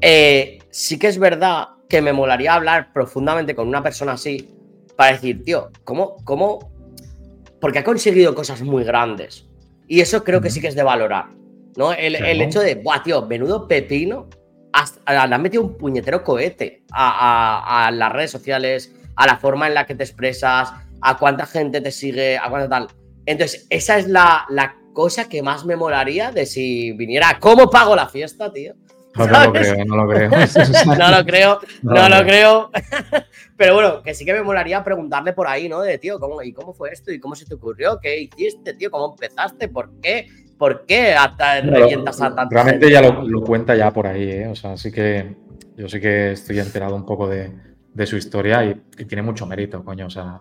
[0.00, 4.48] Eh, sí que es verdad que me molaría hablar profundamente con una persona así
[4.96, 6.72] para decir, tío, ¿cómo, cómo?
[7.60, 9.49] Porque ha conseguido cosas muy grandes
[9.90, 11.30] y eso creo que sí que es de valorar,
[11.76, 11.92] ¿no?
[11.92, 14.28] El, hecho de, buah, tío, menudo pepino,
[15.08, 19.86] le han metido un puñetero cohete a, las redes sociales, a la forma en la
[19.86, 22.86] que te expresas, a cuánta gente te sigue, a cuánta tal.
[23.26, 24.46] Entonces, esa es la,
[24.92, 27.38] cosa que más me molaría de si viniera.
[27.40, 28.74] ¿Cómo pago la fiesta, tío?
[29.16, 30.30] No, lo creo, no lo creo.
[30.86, 32.70] no lo creo, no, lo creo.
[33.56, 35.80] Pero bueno, que sí que me molaría preguntarle por ahí, ¿no?
[35.80, 37.12] De tío, ¿cómo, ¿y cómo fue esto?
[37.12, 37.98] ¿Y cómo se te ocurrió?
[38.00, 38.90] ¿Qué hiciste, tío?
[38.90, 39.68] ¿Cómo empezaste?
[39.68, 40.28] ¿Por qué?
[40.56, 44.48] ¿Por qué hasta revientas a tanta Realmente ya lo, cuenta ya por ahí, ¿eh?
[44.48, 45.34] O sea, sí que
[45.76, 47.52] yo sí que estoy enterado un poco de,
[48.06, 50.06] su historia y, tiene mucho mérito, coño.
[50.06, 50.40] O sea,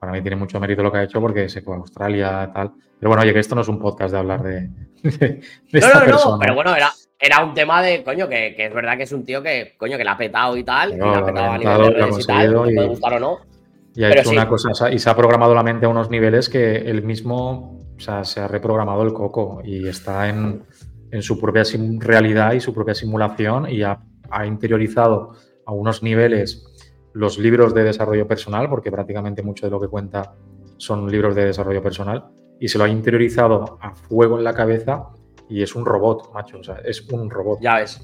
[0.00, 2.52] para mí tiene mucho mérito lo que ha hecho porque se fue a Australia y
[2.54, 2.72] tal.
[2.98, 4.70] Pero bueno, oye, que esto no es un podcast de hablar de,
[5.72, 9.04] no, no, no, pero bueno, era, era un tema de, coño, que, es verdad que
[9.04, 11.52] es un tío que, coño, que la ha petado y tal, y la ha petado
[11.52, 13.38] a nivel de redes y tal, puede gustar o no.
[13.94, 16.76] Y ha hecho una cosa, y se ha programado la mente a unos niveles que
[16.76, 20.64] él mismo, o sea, se ha reprogramado el coco y está en,
[21.20, 21.62] su propia
[22.00, 23.98] realidad y su propia simulación y ha,
[24.28, 25.32] ha interiorizado
[25.64, 26.66] a unos niveles
[27.14, 30.34] los libros de desarrollo personal, porque prácticamente mucho de lo que cuenta
[30.76, 32.26] son libros de desarrollo personal,
[32.60, 35.08] y se lo ha interiorizado a fuego en la cabeza
[35.48, 36.58] y es un robot, macho.
[36.58, 37.60] O sea, es un robot.
[37.60, 38.00] Ya ves.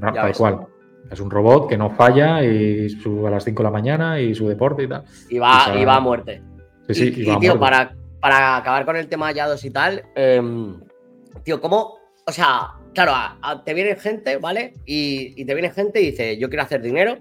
[0.00, 0.66] tal cual.
[1.10, 4.34] Es un robot que no falla y sube a las 5 de la mañana y
[4.34, 5.04] su deporte y tal.
[5.28, 6.42] Y va, y, va a muerte.
[6.88, 10.80] Sí, sí, y, tío, para, para acabar con el tema de Yados y tal, em,
[11.42, 11.98] tío, ¿cómo?
[12.26, 13.12] O sea, claro,
[13.64, 14.74] te viene gente, ¿vale?
[14.86, 17.18] Y, te viene gente y dice, yo quiero hacer dinero.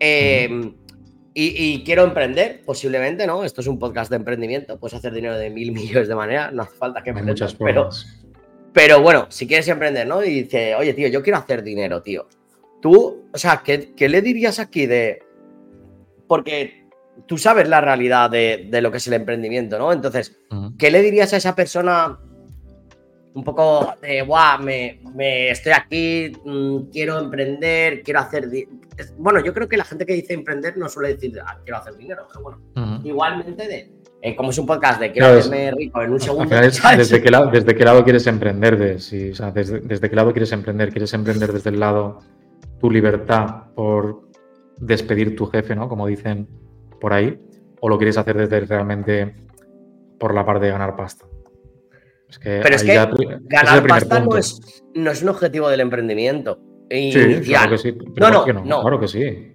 [0.00, 0.72] Eh,
[1.34, 3.44] y, quiero emprender, posiblemente, ¿no?
[3.44, 6.62] Esto es un podcast de emprendimiento, puedes hacer dinero de mil millones de maneras, no
[6.62, 7.34] hace falta que emprendas.
[7.34, 7.88] Muchas pero,
[8.72, 10.24] pero bueno, si quieres emprender, ¿no?
[10.24, 12.26] Y dice, oye, tío, yo quiero hacer dinero, tío.
[12.80, 15.22] Tú, o sea, ¿qué, le dirías aquí de...?
[16.26, 16.88] Porque
[17.26, 19.92] tú sabes la realidad de, lo que es el emprendimiento, ¿no?
[19.92, 20.38] Entonces,
[20.78, 22.18] ¿qué le dirías a esa persona
[23.34, 28.48] un poco de, guau, me, estoy aquí, mm, quiero emprender, quiero hacer...
[29.16, 31.96] Bueno, yo creo que la gente que dice emprender no suele decir, ah, quiero hacer
[31.96, 34.01] dinero, pero bueno, igualmente de...
[34.24, 36.54] Eh, como es un podcast de quiero hacerme rico en un segundo.
[36.54, 38.78] desde, qué lado, ¿Desde qué lado quieres emprender?
[38.78, 40.90] De, o sea, desde, ¿Desde qué lado quieres emprender?
[40.90, 42.20] ¿Quieres emprender desde el lado
[42.78, 44.28] tu libertad por
[44.78, 45.88] despedir tu jefe, ¿no?
[45.88, 46.48] Como dicen
[47.00, 47.36] por ahí.
[47.80, 49.34] ¿O lo quieres hacer desde realmente
[50.20, 51.26] por la parte de ganar pasta?
[52.40, 56.60] Pero es que ganar pasta no es, no es un objetivo del emprendimiento.
[56.88, 57.98] Sí, claro que sí.
[58.20, 59.52] No, no, no, Claro que sí.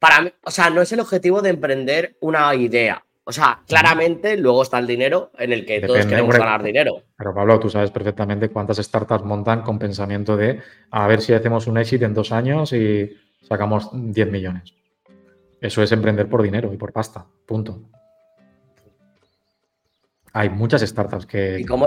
[0.00, 3.04] Para mí, o sea, no es el objetivo de emprender una idea.
[3.24, 7.02] O sea, claramente luego está el dinero en el que todos queremos ganar dinero.
[7.16, 10.60] Pero Pablo, tú sabes perfectamente cuántas startups montan con pensamiento de
[10.90, 14.74] a ver si hacemos un éxito en dos años y sacamos 10 millones.
[15.60, 17.24] Eso es emprender por dinero y por pasta.
[17.46, 17.80] Punto.
[20.32, 21.60] Hay muchas startups que.
[21.60, 21.86] ¿Y cómo,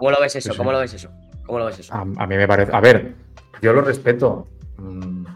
[0.00, 0.54] lo ves eso?
[0.56, 1.10] ¿Cómo lo ves eso?
[1.44, 1.92] ¿Cómo lo ves eso?
[1.92, 2.70] A, mí me parece.
[2.72, 3.14] A ver,
[3.60, 4.46] yo lo respeto.
[4.76, 5.26] Mm,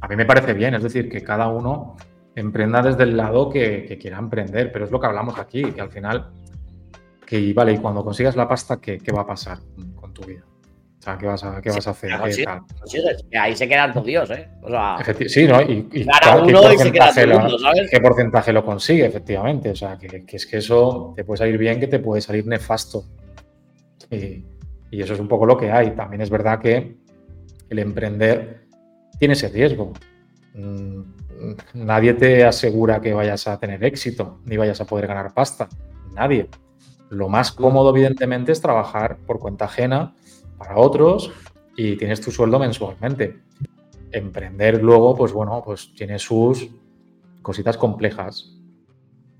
[0.00, 1.96] a mí me parece bien, es decir, que cada uno
[2.36, 5.90] emprenda desde el lado que, quiera emprender, pero es lo que hablamos aquí, que al
[5.90, 6.30] final,
[7.26, 9.58] que vale, y cuando consigas la pasta, ¿qué, qué va a pasar
[9.96, 10.44] con tu vida?
[11.16, 12.10] ¿qué vas a, qué vas a hacer?
[12.12, 14.48] ahí se quedan todos Dios, ¿eh?
[15.28, 15.62] sí, ¿no?
[15.62, 16.04] Y, ¿qué,
[16.52, 17.38] porcentaje lo,
[17.88, 19.70] ¿qué porcentaje lo consigue, efectivamente?
[19.70, 23.04] O sea, que, es que eso te puede salir bien, que te puede salir nefasto.
[24.10, 24.44] Y,
[24.90, 25.90] eso es un poco lo que hay.
[25.90, 26.96] También es verdad que
[27.68, 28.66] el emprender
[29.18, 29.92] tiene ese riesgo.
[30.54, 31.02] Mm,
[31.74, 35.68] nadie te asegura que vayas a tener éxito, ni vayas a poder ganar pasta.
[36.14, 36.48] Nadie.
[37.10, 40.14] Lo más cómodo, evidentemente, es trabajar por cuenta ajena
[40.58, 41.32] para otros
[41.76, 43.38] y tienes tu sueldo mensualmente.
[44.10, 46.68] Emprender luego, pues bueno, pues tiene sus
[47.42, 48.52] cositas complejas.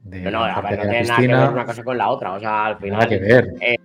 [0.03, 2.33] De no, no, a ver, no tiene nada que ver una cosa con la otra.
[2.35, 2.99] O sea, al final.
[2.99, 3.55] Nada que ver.
[3.61, 3.76] Eh,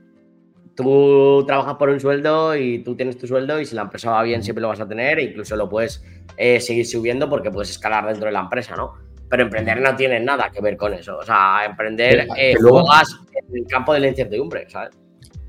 [0.75, 4.23] tú trabajas por un sueldo y tú tienes tu sueldo y si la empresa va
[4.23, 6.03] bien siempre lo vas a tener e incluso lo puedes
[6.37, 8.93] eh, seguir subiendo porque puedes escalar dentro de la empresa, ¿no?
[9.29, 11.17] Pero emprender no tiene nada que ver con eso.
[11.17, 14.97] O sea, emprender eh, juegas en el campo de la incertidumbre, ¿sabes?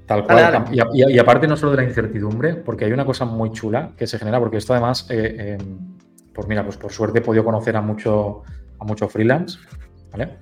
[0.06, 0.64] Tal cual.
[0.70, 4.18] Y, aparte no solo de la incertidumbre, porque hay una cosa muy chula que se
[4.18, 5.96] genera, porque esto además, eh, em,
[6.32, 8.42] pues mira, pues por suerte he podido conocer a mucho,
[8.78, 9.58] a mucho freelance,
[10.10, 10.36] ¿vale?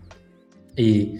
[0.76, 1.18] Y,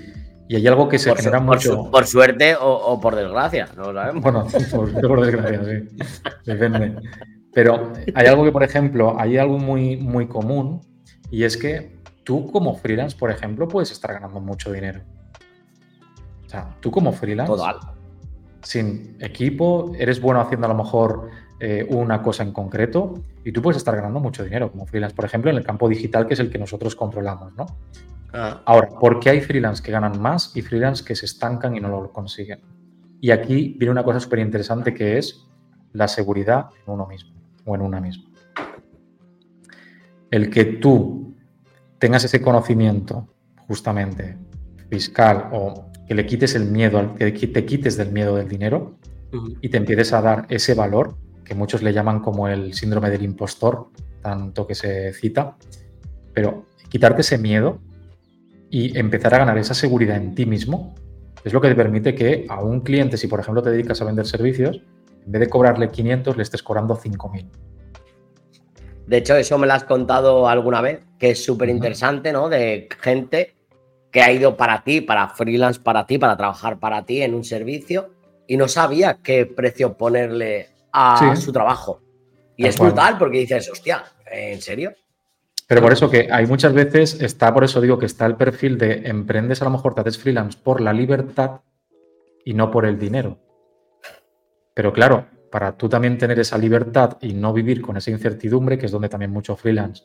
[0.57, 1.91] hay algo que se genera mucho.
[1.91, 4.23] Por, suerte o, por desgracia, no lo sabemos.
[4.23, 5.97] Bueno, por, por desgracia, sí.
[6.45, 6.97] Depende.
[7.53, 10.81] Pero hay algo que, por ejemplo, hay algo muy, muy común
[11.31, 15.01] y es que tú como freelance, por ejemplo, puedes estar ganando mucho dinero.
[16.47, 17.53] O sea, tú como freelance.
[17.53, 17.77] Total
[18.63, 21.31] sin equipo, eres bueno haciendo a lo mejor
[21.63, 25.27] eh, una cosa en concreto y tú puedes estar ganando mucho dinero como freelance, por
[25.27, 27.67] ejemplo, en el campo digital que es el que nosotros controlamos, ¿no?
[28.33, 28.63] Ah.
[28.65, 31.89] Ahora, ¿por qué hay freelance que ganan más y freelance que se estancan y no
[31.89, 32.61] lo consiguen?
[33.21, 35.47] Y aquí viene una cosa súper interesante que es
[35.93, 37.35] la seguridad en uno mismo
[37.67, 38.25] o en una misma.
[40.31, 41.35] El que tú
[41.99, 43.29] tengas ese conocimiento
[43.69, 44.39] justamente
[44.89, 48.97] fiscal o que le quites el miedo, que te quites del miedo del dinero
[49.61, 51.17] y te empieces a dar ese valor
[51.51, 53.89] que muchos le llaman como el síndrome del impostor,
[54.23, 55.57] tanto que se cita,
[56.33, 57.81] pero quitarte ese miedo
[58.71, 60.95] y empezar a ganar esa seguridad en ti mismo
[61.43, 64.05] es lo que te permite que a un cliente, si por ejemplo te dedicas a
[64.05, 64.81] vender servicios,
[65.27, 67.49] en vez de cobrarle 500, le estés cobrando 5.000.
[69.09, 72.49] De hecho, eso me lo has contado alguna vez, que es súper interesante, ¿no?
[72.49, 73.57] De gente
[74.13, 77.43] que ha ido para ti, para freelance para ti, para trabajar para ti en un
[77.43, 78.11] servicio
[78.47, 82.03] y no sabía qué precio ponerle a su trabajo.
[82.57, 84.93] Y es brutal porque dices, hostia, ¿en serio?
[85.67, 88.77] Pero por eso que hay muchas veces, está, por eso digo que está el perfil
[88.77, 91.61] de emprendes, a lo mejor te haces freelance por la libertad
[92.45, 93.39] y no por el dinero.
[94.75, 98.87] Pero claro, para tú también tener esa libertad y no vivir con esa incertidumbre, que
[98.87, 100.03] es donde también mucho freelance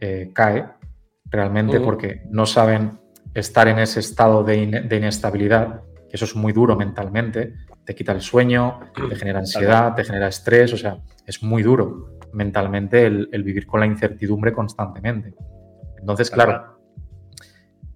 [0.00, 0.66] eh, cae,
[1.24, 2.98] realmente porque no saben
[3.34, 7.54] estar en ese estado de, inestabilidad, que eso es muy duro mentalmente,
[7.88, 12.18] te quita el sueño, te genera ansiedad, te genera estrés, o sea, es muy duro
[12.34, 15.34] mentalmente el, vivir con la incertidumbre constantemente.
[15.98, 16.78] Entonces, claro,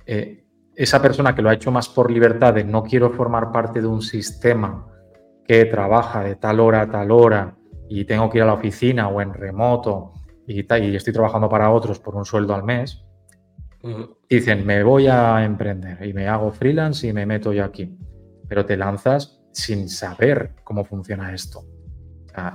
[0.06, 3.82] eh, esa persona que lo ha hecho más por libertad de no quiero formar parte
[3.82, 4.86] de un sistema
[5.44, 7.54] que trabaja de tal hora a tal hora
[7.90, 10.14] y tengo que ir a la oficina o en remoto
[10.46, 13.04] y, y estoy trabajando para otros por un sueldo al mes,
[14.26, 17.94] dicen, me voy a emprender y me hago freelance y me meto yo aquí.
[18.48, 21.64] Pero te lanzas sin saber cómo funciona esto.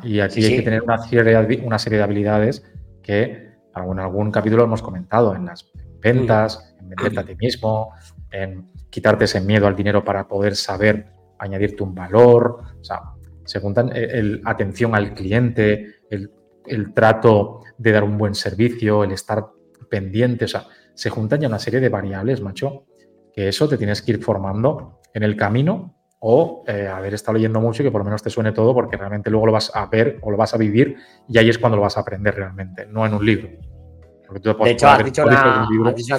[0.03, 2.63] y aquí hay que tener una serie, una serie de habilidades
[3.01, 5.69] que en algún capítulo hemos comentado, en las
[6.01, 7.93] ventas, en venderte a ti mismo,
[8.31, 11.07] en quitarte ese miedo al dinero para poder saber
[11.39, 12.61] añadirte un valor.
[12.79, 13.01] O sea,
[13.45, 16.31] se juntan eh, el, atención al cliente, el,
[16.65, 19.47] el, trato de dar un buen servicio, el estar
[19.89, 20.45] pendiente.
[20.45, 22.85] O sea, se juntan ya una serie de variables, macho,
[23.33, 27.61] que eso te tienes que ir formando en el camino o eh, haber estado leyendo
[27.61, 29.85] mucho y que por lo menos te suene todo porque realmente luego lo vas a
[29.85, 30.97] ver o lo vas a vivir
[31.27, 33.49] y ahí es cuando lo vas a aprender realmente, no en un libro.
[33.49, 35.67] de hecho, has dicho, una,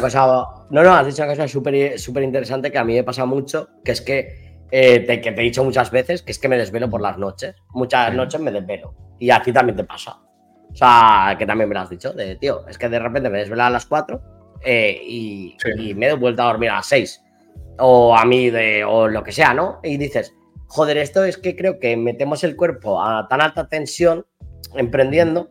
[0.00, 0.26] cosa,
[0.70, 3.92] no, no, has dicho una cosa súper interesante que a mí me pasa mucho, que
[3.92, 6.88] es que, eh, te, que te he dicho muchas veces, que es que me desvelo
[6.88, 7.56] por las noches.
[7.70, 8.94] Muchas noches me desvelo.
[9.18, 10.18] Y a ti también te pasa.
[10.70, 13.38] O sea, que también me lo has dicho, de tío, es que de repente me
[13.38, 14.20] desvelo a las 4
[14.62, 15.56] eh, y,
[15.94, 17.24] me he vuelto a dormir a las 6
[17.78, 19.80] o a mí de, o lo que sea, ¿no?
[19.82, 20.34] Y dices,
[20.66, 24.26] joder, esto es que creo que metemos el cuerpo a tan alta tensión
[24.74, 25.50] emprendiendo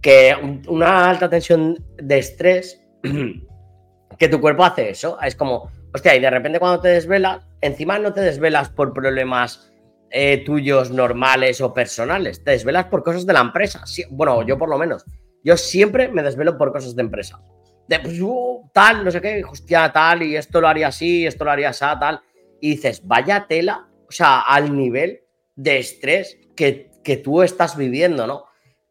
[0.00, 0.34] que
[0.68, 2.82] una alta tensión de estrés
[4.18, 5.20] que tu cuerpo hace eso.
[5.20, 9.72] Es como, hostia, y de repente cuando te desvelas, encima no te desvelas por problemas
[10.10, 13.84] eh, tuyos normales o personales, te desvelas por cosas de la empresa.
[14.10, 15.04] bueno, yo por lo menos.
[15.44, 17.40] Yo siempre me desvelo por cosas de empresa
[17.88, 21.44] de pues, uh, tal, no sé qué, hostia, tal, y esto lo haría así, esto
[21.44, 22.20] lo haría así, tal.
[22.60, 25.20] Y dices, vaya tela, o sea, al nivel
[25.56, 26.90] de estrés que,
[27.22, 28.44] tú estás viviendo, ¿no?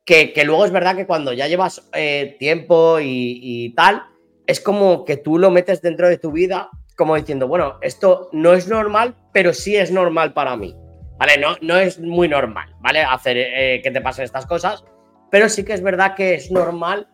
[0.04, 4.04] Que, luego es verdad que cuando ya llevas eh, tiempo y, tal,
[4.46, 8.54] es como que tú lo metes dentro de tu vida, como diciendo, bueno, esto no
[8.54, 10.76] es normal, pero sí es normal para mí.
[11.18, 11.38] ¿Vale?
[11.38, 13.04] No, no es muy normal, ¿vale?
[13.04, 14.84] Hacer eh, que te pasen estas cosas,
[15.30, 17.08] pero sí que es verdad que es normal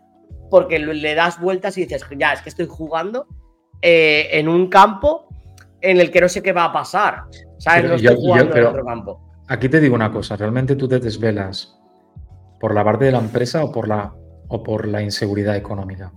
[0.49, 3.27] porque le das vueltas y dices, ya, es que estoy jugando
[3.81, 5.27] eh, en un campo
[5.81, 7.23] en el que no sé qué va a pasar.
[7.59, 7.89] ¿Sabes?
[7.89, 9.21] no estoy jugando en otro campo.
[9.47, 11.79] Aquí te digo una cosa, ¿realmente tú te desvelas
[12.59, 14.13] por la parte de la empresa o por la,
[14.49, 16.11] o por la inseguridad económica?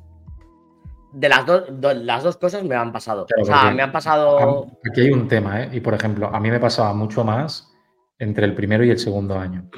[1.12, 1.44] De las,
[1.80, 3.26] las dos cosas me han pasado.
[3.40, 4.66] o sea, me han pasado.
[4.88, 5.70] Aquí hay un tema, ¿eh?
[5.72, 7.72] Y por ejemplo, a mí me pasaba mucho más
[8.18, 9.68] entre el primero y el segundo año.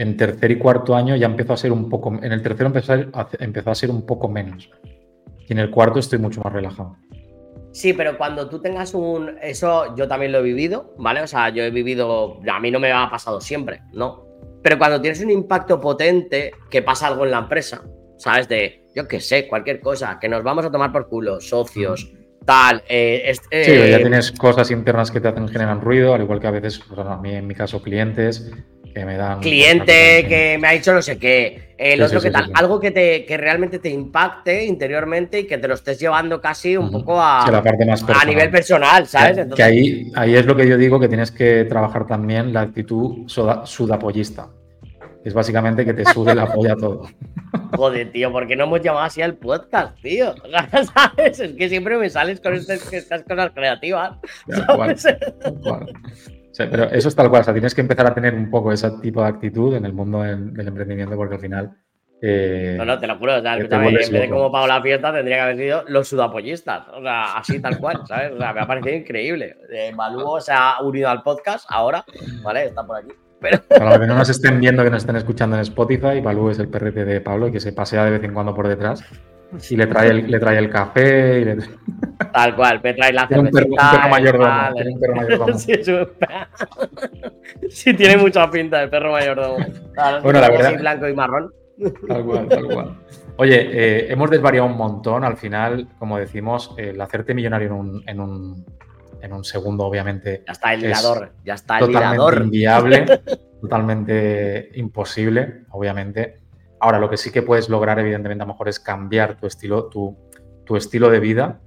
[0.00, 2.94] En tercer y cuarto año ya empezó a ser un poco, en el tercero empezó
[2.94, 4.70] a, empezó a ser un poco menos.
[5.46, 6.96] Y en el cuarto estoy mucho más relajado.
[7.72, 9.36] Sí, pero cuando tú tengas un.
[9.42, 11.20] Eso yo también lo he vivido, ¿vale?
[11.20, 12.40] O sea, yo he vivido.
[12.50, 14.24] A mí no me ha pasado siempre, ¿no?
[14.62, 17.82] Pero cuando tienes un impacto potente, que pasa algo en la empresa,
[18.16, 18.48] ¿sabes?
[18.48, 22.10] De, yo qué sé, cualquier cosa, que nos vamos a tomar por culo, socios,
[22.44, 22.82] tal.
[22.88, 26.46] Eh, sí, ya eh, tienes cosas internas que te hacen generan ruido, al igual que
[26.46, 28.50] a veces, pues, a mí en mi caso, clientes
[28.94, 29.40] que me dan.
[29.40, 31.70] Cliente que me ha dicho no sé qué.
[31.78, 32.50] El otro que tal.
[32.54, 36.76] Algo que, te, que realmente te impacte interiormente y que te lo estés llevando casi
[36.76, 39.46] un poco a, la parte más a nivel personal, ¿sabes?
[39.54, 43.26] Que, ahí, ahí es lo que yo digo que tienes que trabajar también la actitud
[43.28, 44.48] sudapollista.
[45.24, 47.02] Es básicamente que te sude la polla todo.
[47.76, 50.34] Joder, tío, ¿por qué no hemos llamado así al podcast, tío?
[50.94, 51.40] ¿Sabes?
[51.40, 52.80] Es que siempre me sales con estas,
[53.24, 54.18] cosas creativas.
[56.56, 58.90] pero eso es tal cual, o sea, tienes que empezar a tener un poco ese
[59.02, 61.76] tipo de actitud en el mundo del, emprendimiento porque al final...
[62.22, 65.36] Eh, no, no, te lo juro, o sea, en vez de como Paula Fiesta tendría
[65.36, 68.32] que haber sido los sudapollistas, o sea, así tal cual, ¿sabes?
[68.32, 69.56] O sea, me ha parecido increíble.
[69.70, 69.92] Eh,
[70.40, 72.04] se ha unido al podcast ahora,
[72.42, 72.64] ¿vale?
[72.64, 73.12] Está por aquí.
[73.40, 73.62] Pero...
[73.68, 76.58] Para los que no nos estén viendo, que nos estén escuchando en Spotify, Balú es
[76.58, 79.04] el perrete de Pablo y que se pasea de vez en cuando por detrás
[79.68, 81.40] y le trae el, le trae el café.
[81.40, 81.56] Y le...
[82.32, 83.42] Tal cual, me trae la cerveza.
[83.42, 84.74] Un perro, un perro mayordomo.
[84.74, 85.54] Tiene un perro mayordomo.
[85.58, 85.72] sí,
[87.68, 89.58] sí, tiene mucha pinta el perro mayordomo.
[90.22, 90.78] bueno, la verdad.
[90.78, 91.52] blanco y marrón.
[92.06, 92.96] Tal cual, tal cual.
[93.36, 95.24] Oye, eh, hemos desvariado un montón.
[95.24, 98.66] Al final, como decimos, el hacerte millonario en un, en un,
[99.22, 100.42] en un segundo, obviamente.
[100.46, 103.20] Ya está el lirador, ya está el totalmente inviable.
[103.60, 106.40] totalmente imposible, obviamente.
[106.80, 109.84] Ahora, lo que sí que puedes lograr, evidentemente, a lo mejor es cambiar tu estilo,
[109.88, 110.16] tu,
[110.64, 111.60] tu estilo de vida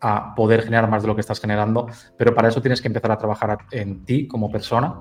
[0.00, 1.86] a poder generar más de lo que estás generando,
[2.18, 5.00] pero para eso tienes que empezar a trabajar en ti como persona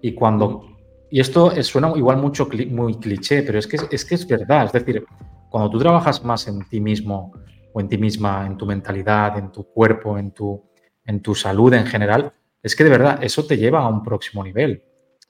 [0.00, 0.64] y cuando...
[1.10, 4.66] Y esto suena igual mucho muy cliché, pero es que es que es verdad.
[4.66, 5.02] Es decir,
[5.48, 7.32] cuando tú trabajas más en ti mismo
[7.72, 10.62] o en ti misma, en tu mentalidad, en tu cuerpo, en tu,
[11.08, 12.32] en tu salud en general,
[12.62, 14.84] es que de verdad eso te lleva a un próximo nivel,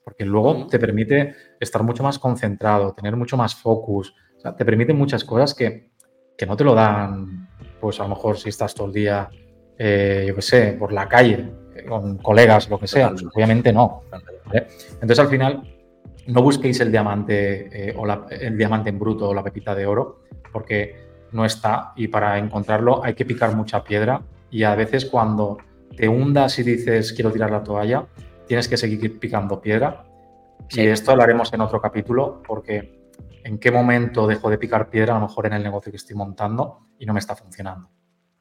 [0.05, 4.13] porque luego te permite estar mucho más concentrado, tener mucho más focus,
[4.57, 5.89] te permite muchas cosas que,
[6.47, 7.49] no te lo dan,
[7.81, 9.29] pues a lo mejor si estás todo el día,
[9.79, 11.49] eh, yo qué sé, por la calle,
[11.89, 14.03] con colegas, lo que sea, obviamente no.
[14.95, 15.63] Entonces al final
[16.27, 20.25] no busquéis el diamante eh, o el diamante en bruto o la pepita de oro,
[20.53, 25.59] porque no está y para encontrarlo hay que picar mucha piedra y a veces cuando
[25.99, 28.07] te hundas y dices quiero tirar la toalla,
[28.47, 30.05] tienes que seguir picando piedra.
[30.71, 33.11] Y esto lo haremos en otro capítulo porque
[33.43, 36.15] en qué momento dejo de picar piedra, a lo mejor en el negocio que estoy
[36.15, 37.91] montando y no me está funcionando.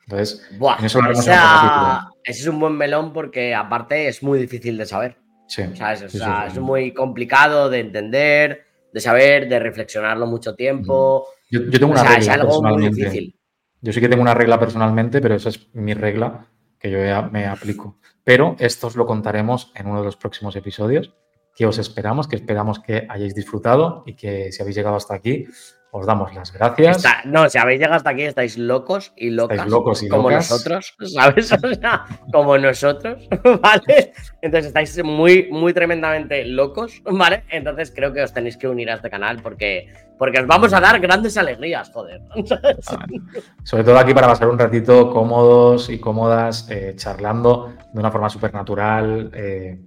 [0.03, 0.47] Entonces,
[0.83, 2.15] eso lo haremos en otro capítulo.
[2.23, 5.17] Ese es un buen melón porque aparte es muy difícil de saber.
[5.47, 11.27] Sí, es muy complicado de entender, de saber, de reflexionarlo mucho tiempo.
[11.49, 13.33] Yo, tengo una regla personalmente.
[13.81, 16.47] Yo sí que tengo una regla personalmente, pero esa es mi regla
[16.79, 16.99] que yo
[17.31, 17.97] me aplico.
[18.23, 21.13] Pero esto os lo contaremos en uno de los próximos episodios
[21.57, 25.47] que os esperamos, que esperamos que hayáis disfrutado y que si habéis llegado hasta aquí,
[25.91, 27.03] os damos las gracias.
[27.25, 29.67] no, si habéis llegado hasta aquí, estáis locos y locas.
[29.67, 31.51] locos y como nosotros, ¿sabes?
[31.51, 33.27] O sea, como nosotros,
[33.61, 34.13] ¿vale?
[34.41, 37.43] Entonces estáis muy, muy tremendamente locos, ¿vale?
[37.49, 40.79] Entonces creo que os tenéis que unir a este canal porque, porque os vamos a
[40.79, 42.21] dar grandes alegrías, joder.
[43.63, 48.29] Sobre todo aquí para pasar un ratito cómodos y cómodas, eh, charlando de una forma
[48.29, 49.31] súper natural.
[49.33, 49.79] Eh,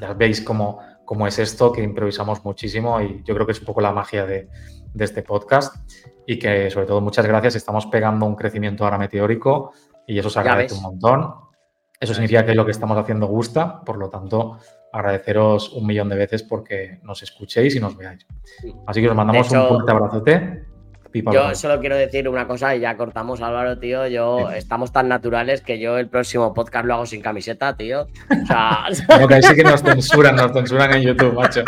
[0.00, 3.64] ya veis cómo, cómo es esto, que improvisamos muchísimo y yo creo que es un
[3.64, 4.50] poco la magia de
[4.94, 5.74] de este podcast
[6.26, 7.56] y que sobre todo muchas gracias.
[7.56, 9.72] Estamos pegando un crecimiento ahora meteórico
[10.06, 11.34] y eso se agradece un montón.
[12.00, 14.58] Eso significa que lo que estamos haciendo gusta, por lo tanto,
[14.92, 18.26] agradeceros un millón de veces porque nos escuchéis y nos veáis.
[18.86, 20.64] Así que os mandamos un fuerte abrazote.
[21.12, 24.06] Yo solo quiero decir una cosa y ya cortamos, Álvaro, tío.
[24.06, 28.02] Yo estamos tan naturales que yo el próximo podcast lo hago sin camiseta, tío.
[28.02, 28.86] O sea...
[29.20, 31.62] no, que ahí sí que nos censuran, nos censuran en YouTube, macho.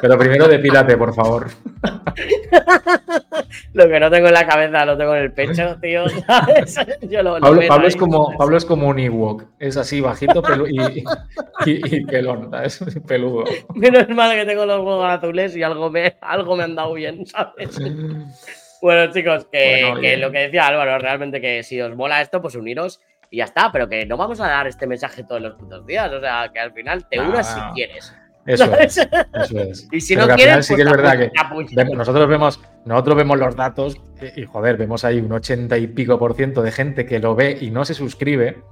[0.00, 1.50] Pero primero depílate, por favor.
[3.72, 6.04] lo que no tengo en la cabeza lo tengo en el pecho, tío.
[7.40, 9.44] Pablo, es como, Pablo es como un Ewok.
[9.58, 11.04] Es así, bajito y,
[11.64, 13.44] y, pelón, Es Peludo.
[13.74, 17.24] Menos mal que tengo los huevos azules y algo me, algo me han dado bien,
[17.26, 17.78] ¿sabes?
[18.82, 23.00] Bueno, chicos, que, lo que decía Álvaro, realmente que si os mola esto, pues uniros
[23.30, 26.12] y ya está, pero que no vamos a dar este mensaje todos los putos días.
[26.12, 28.14] O sea, que al final te unas si quieres.
[28.46, 29.88] Eso es, eso es.
[29.92, 33.56] Y si no quieres, sí que es pues verdad que nosotros vemos, nosotros vemos los
[33.56, 33.96] datos
[34.36, 37.58] y, joder, vemos ahí un ochenta y pico por ciento de gente que lo ve
[37.60, 38.62] y no se suscribe.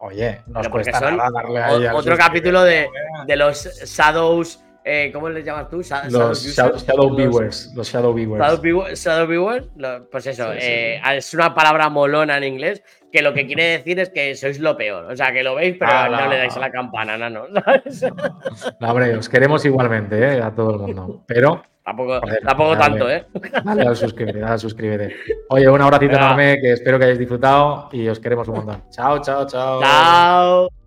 [0.00, 2.88] Oye, nos cuesta nada darle a Otro capítulo de,
[3.24, 5.78] de los Shadows eh, ¿Cómo les llamas tú?
[6.10, 6.44] los
[6.86, 7.72] shadow, Viewers.
[7.74, 9.00] Los Shadow Viewers.
[9.00, 9.66] Shadow, Viewers,
[10.10, 14.10] pues eso, eh, es una palabra molona en inglés que lo que quiere decir es
[14.10, 15.04] que sois lo peor.
[15.04, 17.46] O sea, que lo veis, pero ah, no, le dais a la campana, no,
[18.80, 20.42] No, hombre, os queremos igualmente, ¿eh?
[20.42, 21.22] A todo el mundo.
[21.26, 21.62] Pero.
[21.84, 23.26] Tampoco, tampoco tanto, ¿eh?
[23.64, 25.16] Dale a suscribirte, dale a suscribirte.
[25.48, 28.84] Oye, un abracito enorme que espero que hayáis disfrutado y os queremos un montón.
[28.90, 29.80] Chao, chao, chao.
[29.82, 30.81] Chao.